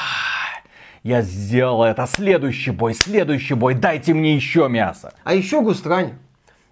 я 1.05 1.23
сделал 1.23 1.85
это. 1.85 2.07
Следующий 2.07 2.73
бой, 2.73 2.95
следующий 2.95 3.55
бой, 3.55 3.75
дайте 3.75 4.13
мне 4.15 4.35
еще 4.35 4.69
мясо. 4.69 5.13
А 5.23 5.35
еще 5.35 5.61
Густрань. 5.61 6.15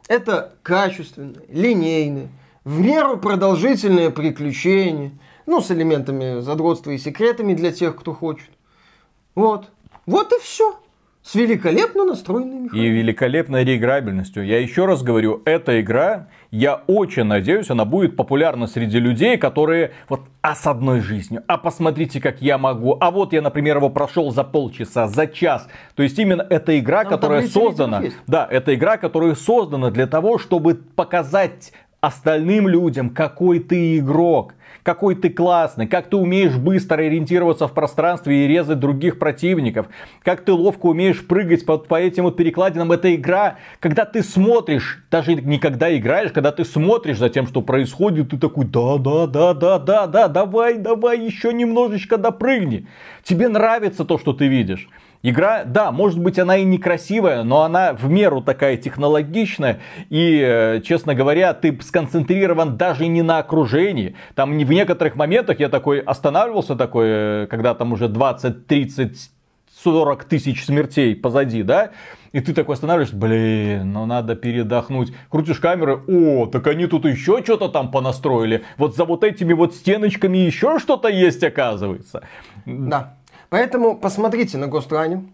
Это 0.08 0.54
качественное, 0.62 1.42
линейное, 1.48 2.28
в 2.64 2.80
меру 2.80 3.18
продолжительное 3.18 4.10
приключение. 4.10 5.12
Ну, 5.46 5.60
с 5.60 5.70
элементами 5.70 6.40
задротства 6.40 6.90
и 6.90 6.98
секретами 6.98 7.54
для 7.54 7.72
тех, 7.72 7.94
кто 7.94 8.14
хочет. 8.14 8.50
Вот. 9.34 9.70
Вот 10.06 10.32
и 10.32 10.40
все 10.40 10.81
с 11.22 11.36
великолепно 11.36 12.04
настроенной 12.04 12.60
механикой. 12.60 12.80
И 12.80 12.88
великолепной 12.88 13.64
реиграбельностью. 13.64 14.44
Я 14.44 14.58
еще 14.58 14.86
раз 14.86 15.02
говорю, 15.02 15.40
эта 15.44 15.80
игра, 15.80 16.26
я 16.50 16.82
очень 16.86 17.24
надеюсь, 17.24 17.70
она 17.70 17.84
будет 17.84 18.16
популярна 18.16 18.66
среди 18.66 18.98
людей, 18.98 19.36
которые 19.38 19.92
вот 20.08 20.22
а 20.40 20.56
с 20.56 20.66
одной 20.66 21.00
жизнью, 21.00 21.44
а 21.46 21.58
посмотрите, 21.58 22.20
как 22.20 22.42
я 22.42 22.58
могу, 22.58 22.96
а 23.00 23.12
вот 23.12 23.32
я, 23.32 23.40
например, 23.40 23.76
его 23.76 23.90
прошел 23.90 24.32
за 24.32 24.42
полчаса, 24.42 25.06
за 25.06 25.28
час. 25.28 25.68
То 25.94 26.02
есть 26.02 26.18
именно 26.18 26.42
эта 26.42 26.78
игра, 26.78 27.04
Там 27.04 27.12
которая 27.12 27.46
создана, 27.46 28.02
да, 28.26 28.48
это 28.50 28.74
игра, 28.74 28.96
которая 28.96 29.36
создана 29.36 29.90
для 29.90 30.08
того, 30.08 30.38
чтобы 30.38 30.74
показать 30.74 31.72
остальным 32.02 32.68
людям, 32.68 33.10
какой 33.10 33.60
ты 33.60 33.96
игрок 33.98 34.54
какой 34.82 35.14
ты 35.14 35.30
классный, 35.30 35.86
как 35.86 36.08
ты 36.08 36.16
умеешь 36.16 36.56
быстро 36.56 36.96
ориентироваться 36.96 37.68
в 37.68 37.72
пространстве 37.72 38.44
и 38.44 38.48
резать 38.48 38.80
других 38.80 39.18
противников, 39.18 39.86
как 40.22 40.44
ты 40.44 40.52
ловко 40.52 40.86
умеешь 40.86 41.24
прыгать 41.26 41.64
по, 41.64 41.78
по 41.78 42.00
этим 42.00 42.24
вот 42.24 42.36
перекладинам. 42.36 42.90
Это 42.92 43.14
игра, 43.14 43.56
когда 43.80 44.04
ты 44.04 44.22
смотришь, 44.22 45.04
даже 45.10 45.34
не 45.34 45.58
когда 45.58 45.96
играешь, 45.96 46.32
когда 46.32 46.50
ты 46.52 46.64
смотришь 46.64 47.18
за 47.18 47.28
тем, 47.28 47.46
что 47.46 47.62
происходит, 47.62 48.30
ты 48.30 48.38
такой, 48.38 48.64
да, 48.64 48.98
да, 48.98 49.26
да, 49.26 49.54
да, 49.54 49.78
да, 49.78 50.06
да, 50.06 50.28
давай, 50.28 50.78
давай, 50.78 51.20
еще 51.20 51.52
немножечко 51.52 52.16
допрыгни. 52.16 52.86
Тебе 53.22 53.48
нравится 53.48 54.04
то, 54.04 54.18
что 54.18 54.32
ты 54.32 54.48
видишь. 54.48 54.88
Игра, 55.24 55.62
да, 55.64 55.92
может 55.92 56.18
быть 56.18 56.38
она 56.40 56.56
и 56.56 56.64
некрасивая, 56.64 57.44
но 57.44 57.62
она 57.62 57.92
в 57.92 58.10
меру 58.10 58.42
такая 58.42 58.76
технологичная. 58.76 59.78
И, 60.10 60.40
э, 60.44 60.80
честно 60.84 61.14
говоря, 61.14 61.54
ты 61.54 61.78
сконцентрирован 61.80 62.76
даже 62.76 63.06
не 63.06 63.22
на 63.22 63.38
окружении. 63.38 64.16
Там 64.34 64.58
в 64.58 64.72
некоторых 64.72 65.14
моментах 65.14 65.60
я 65.60 65.68
такой 65.68 66.00
останавливался 66.00 66.74
такой, 66.74 67.06
э, 67.08 67.46
когда 67.48 67.74
там 67.74 67.92
уже 67.92 68.08
20, 68.08 68.66
30, 68.66 69.30
40 69.82 70.24
тысяч 70.24 70.64
смертей 70.64 71.14
позади, 71.14 71.62
да? 71.62 71.90
И 72.32 72.40
ты 72.40 72.52
такой 72.54 72.74
останавливаешься, 72.74 73.14
блин, 73.14 73.92
ну 73.92 74.06
надо 74.06 74.34
передохнуть. 74.34 75.12
Крутишь 75.28 75.60
камеры, 75.60 76.02
о, 76.08 76.46
так 76.46 76.66
они 76.66 76.86
тут 76.86 77.04
еще 77.04 77.42
что-то 77.44 77.68
там 77.68 77.90
понастроили. 77.90 78.64
Вот 78.76 78.96
за 78.96 79.04
вот 79.04 79.22
этими 79.22 79.52
вот 79.52 79.74
стеночками 79.74 80.38
еще 80.38 80.78
что-то 80.78 81.08
есть, 81.08 81.44
оказывается. 81.44 82.22
Да. 82.64 83.18
Поэтому 83.52 83.98
посмотрите 83.98 84.56
на 84.56 84.64
Runner. 84.64 85.24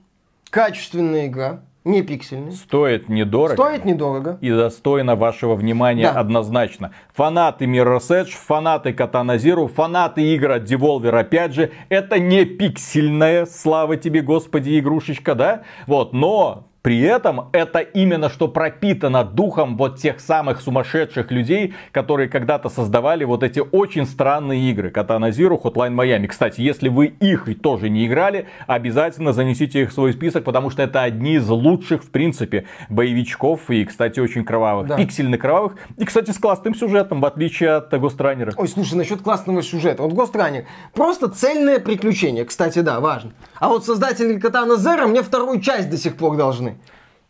Качественная 0.50 1.28
игра, 1.28 1.60
не 1.84 2.02
пиксельная. 2.02 2.50
Стоит 2.50 3.08
недорого. 3.08 3.54
Стоит 3.54 3.84
недорого. 3.84 4.38
И 4.40 4.50
достойно 4.50 5.14
вашего 5.14 5.54
внимания 5.54 6.12
да. 6.12 6.18
однозначно. 6.18 6.90
Фанаты 7.14 7.66
Mirror's 7.66 8.10
Edge, 8.10 8.30
фанаты 8.32 8.90
Katana 8.90 9.36
Zero, 9.36 9.68
фанаты 9.68 10.34
игр 10.34 10.50
от 10.50 10.64
Devolver, 10.64 11.16
опять 11.16 11.54
же, 11.54 11.70
это 11.90 12.18
не 12.18 12.44
пиксельная, 12.44 13.46
слава 13.46 13.96
тебе, 13.96 14.22
господи, 14.22 14.80
игрушечка, 14.80 15.36
да? 15.36 15.62
Вот, 15.86 16.12
но 16.12 16.66
при 16.88 17.00
этом 17.00 17.50
это 17.52 17.80
именно 17.80 18.30
что 18.30 18.48
пропитано 18.48 19.22
духом 19.22 19.76
вот 19.76 19.98
тех 19.98 20.20
самых 20.20 20.62
сумасшедших 20.62 21.30
людей, 21.30 21.74
которые 21.92 22.30
когда-то 22.30 22.70
создавали 22.70 23.24
вот 23.24 23.42
эти 23.42 23.60
очень 23.60 24.06
странные 24.06 24.70
игры. 24.70 24.88
Katana 24.88 25.28
Zero, 25.28 25.60
Hotline 25.62 25.94
Miami. 25.94 26.28
Кстати, 26.28 26.62
если 26.62 26.88
вы 26.88 27.08
их 27.08 27.46
тоже 27.60 27.90
не 27.90 28.06
играли, 28.06 28.46
обязательно 28.66 29.34
занесите 29.34 29.82
их 29.82 29.90
в 29.90 29.92
свой 29.92 30.14
список, 30.14 30.44
потому 30.44 30.70
что 30.70 30.82
это 30.82 31.02
одни 31.02 31.34
из 31.34 31.46
лучших, 31.46 32.04
в 32.04 32.10
принципе, 32.10 32.64
боевичков 32.88 33.68
и, 33.68 33.84
кстати, 33.84 34.20
очень 34.20 34.46
кровавых. 34.46 34.86
Да. 34.86 34.96
Пиксельно 34.96 35.36
кровавых. 35.36 35.74
И, 35.98 36.06
кстати, 36.06 36.30
с 36.30 36.38
классным 36.38 36.74
сюжетом, 36.74 37.20
в 37.20 37.26
отличие 37.26 37.72
от 37.72 37.92
Runner. 37.92 38.54
Ой, 38.56 38.66
слушай, 38.66 38.94
насчет 38.94 39.20
классного 39.20 39.62
сюжета. 39.62 40.04
Вот 40.04 40.34
Runner 40.34 40.64
просто 40.94 41.28
цельное 41.28 41.80
приключение. 41.80 42.46
Кстати, 42.46 42.78
да, 42.78 42.98
важно. 43.00 43.32
А 43.60 43.68
вот 43.68 43.84
создатели 43.84 44.40
Katana 44.40 44.76
Zero 44.78 45.06
мне 45.06 45.22
вторую 45.22 45.60
часть 45.60 45.90
до 45.90 45.98
сих 45.98 46.16
пор 46.16 46.38
должны. 46.38 46.77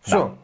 Все. 0.08 0.34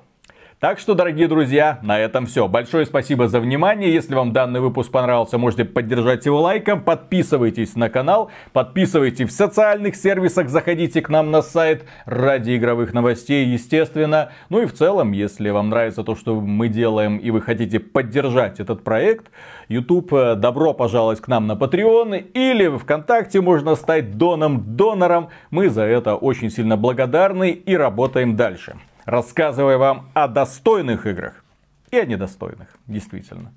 Так 0.61 0.79
что, 0.79 0.95
дорогие 0.95 1.29
друзья, 1.29 1.79
на 1.83 1.99
этом 1.99 2.25
все. 2.25 2.49
Большое 2.49 2.87
спасибо 2.87 3.29
за 3.29 3.39
внимание. 3.39 3.93
Если 3.93 4.15
вам 4.15 4.33
данный 4.33 4.61
выпуск 4.61 4.91
понравился, 4.91 5.37
можете 5.37 5.67
поддержать 5.67 6.25
его 6.25 6.41
лайком. 6.41 6.83
Подписывайтесь 6.83 7.77
на 7.77 7.91
канал, 7.91 8.31
подписывайтесь 8.55 9.29
в 9.29 9.33
социальных 9.33 9.95
сервисах, 9.95 10.49
заходите 10.49 11.03
к 11.03 11.11
нам 11.11 11.31
на 11.31 11.43
сайт 11.43 11.85
ради 12.07 12.57
игровых 12.57 12.95
новостей, 12.95 13.47
естественно. 13.47 14.33
Ну 14.49 14.63
и 14.63 14.67
в 14.67 14.73
целом, 14.73 15.13
если 15.13 15.51
вам 15.51 15.69
нравится 15.69 16.03
то, 16.03 16.15
что 16.15 16.41
мы 16.41 16.69
делаем, 16.69 17.19
и 17.19 17.31
вы 17.31 17.43
хотите 17.43 17.79
поддержать 17.79 18.59
этот 18.59 18.85
проект, 18.85 19.31
YouTube, 19.69 20.15
э, 20.15 20.35
добро 20.35 20.73
пожаловать 20.73 21.21
к 21.21 21.29
нам 21.29 21.47
на 21.47 21.53
Patreon 21.53 22.19
или 22.33 22.75
ВКонтакте 22.79 23.43
можно 23.43 23.75
стать 23.77 24.17
доном-донором. 24.17 25.29
Мы 25.51 25.69
за 25.69 25.83
это 25.83 26.17
очень 26.17 26.51
сильно 26.51 26.79
благодарны 26.79 27.51
и 27.51 27.77
работаем 27.77 28.37
дальше 28.37 28.77
рассказывая 29.05 29.79
вам 29.79 30.11
о 30.15 30.29
достойных 30.29 31.07
играх 31.07 31.45
и 31.91 31.99
о 31.99 32.05
недостойных, 32.05 32.69
действительно. 32.87 33.53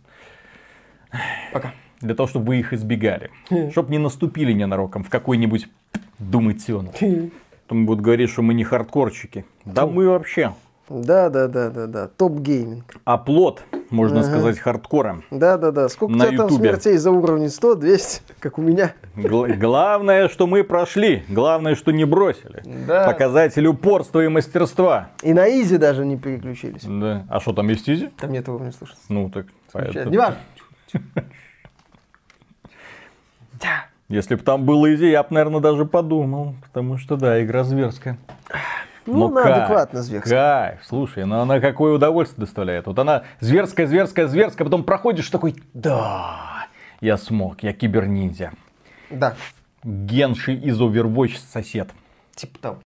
Пока. 1.54 1.74
Для 2.00 2.14
того, 2.14 2.28
чтобы 2.28 2.48
вы 2.48 2.60
их 2.60 2.74
избегали. 2.74 3.32
Чтобы 3.72 3.92
не 3.92 3.98
наступили 3.98 4.54
ненароком 4.54 5.04
в 5.04 5.10
какой-нибудь 5.10 5.68
думатион. 6.20 6.90
Потом 7.64 7.86
будут 7.86 8.04
говорить, 8.04 8.30
что 8.30 8.42
мы 8.44 8.54
не 8.54 8.64
хардкорчики. 8.64 9.46
Да 9.66 9.88
мы 9.88 10.08
вообще 10.08 10.54
да, 10.90 11.30
да, 11.30 11.48
да, 11.48 11.70
да, 11.70 11.88
да. 11.88 12.08
Топ 12.08 12.40
гейминг. 12.40 12.96
Оплот, 13.04 13.64
можно 13.90 14.22
ага. 14.22 14.30
сказать, 14.30 14.58
хардкора. 14.60 15.22
Да, 15.32 15.58
да, 15.58 15.72
да. 15.72 15.90
Сколько 15.90 16.16
на 16.16 16.26
у 16.26 16.28
тебя 16.30 16.38
там 16.38 16.50
смертей 16.50 16.98
за 16.98 17.12
уровень 17.12 17.50
100, 17.50 17.76
200, 17.76 18.22
как 18.40 18.58
у 18.58 18.62
меня. 18.62 18.94
Гл- 19.16 19.48
главное, 19.58 20.30
что 20.30 20.48
мы 20.48 20.64
прошли. 20.64 21.24
Главное, 21.28 21.76
что 21.76 21.92
не 21.92 22.06
бросили. 22.06 22.64
Да. 22.88 23.06
Показатель 23.06 23.68
упорства 23.68 24.24
и 24.24 24.30
мастерства. 24.30 25.10
И 25.24 25.34
на 25.34 25.50
easy 25.50 25.78
даже 25.78 26.06
не 26.06 26.18
переключились. 26.18 26.84
Да. 26.84 27.26
А 27.30 27.40
что 27.42 27.52
там 27.54 27.68
есть 27.68 27.90
easy? 27.90 28.10
Там 28.18 28.32
нет 28.32 28.48
уровня 28.48 28.72
сложности. 28.72 28.98
Ну 29.10 29.30
так. 29.30 29.48
Поэтому... 29.74 30.10
Не 30.10 30.18
важно. 30.18 30.40
Если 34.10 34.36
бы 34.36 34.42
там 34.42 34.64
было 34.64 34.94
easy, 34.96 35.10
я 35.10 35.22
бы, 35.22 35.30
наверное, 35.32 35.60
даже 35.60 35.86
подумал. 35.86 36.56
Потому 36.64 36.98
что, 36.98 37.18
да, 37.18 37.44
игра 37.44 37.66
зверская. 37.66 38.18
Ну, 39.08 39.30
ну 39.30 39.30
на 39.30 39.44
адекватно 39.44 40.04
зверская. 40.04 40.68
Кайф, 40.70 40.82
слушай, 40.86 41.26
ну 41.26 41.40
она 41.40 41.60
какое 41.60 41.94
удовольствие 41.94 42.46
доставляет. 42.46 42.88
Вот 42.88 43.00
она 43.00 43.24
зверская, 43.40 43.88
зверская, 43.88 44.28
зверская, 44.28 44.66
потом 44.66 44.84
проходишь 44.84 45.30
такой, 45.30 45.56
да, 45.74 46.68
я 47.02 47.18
смог, 47.18 47.64
я 47.64 47.74
киберниндзя. 47.74 48.52
Да. 49.10 49.36
Генши 49.84 50.54
из 50.54 50.80
Overwatch 50.80 51.38
сосед. 51.52 51.90
Типа 52.36 52.60
того. 52.60 52.76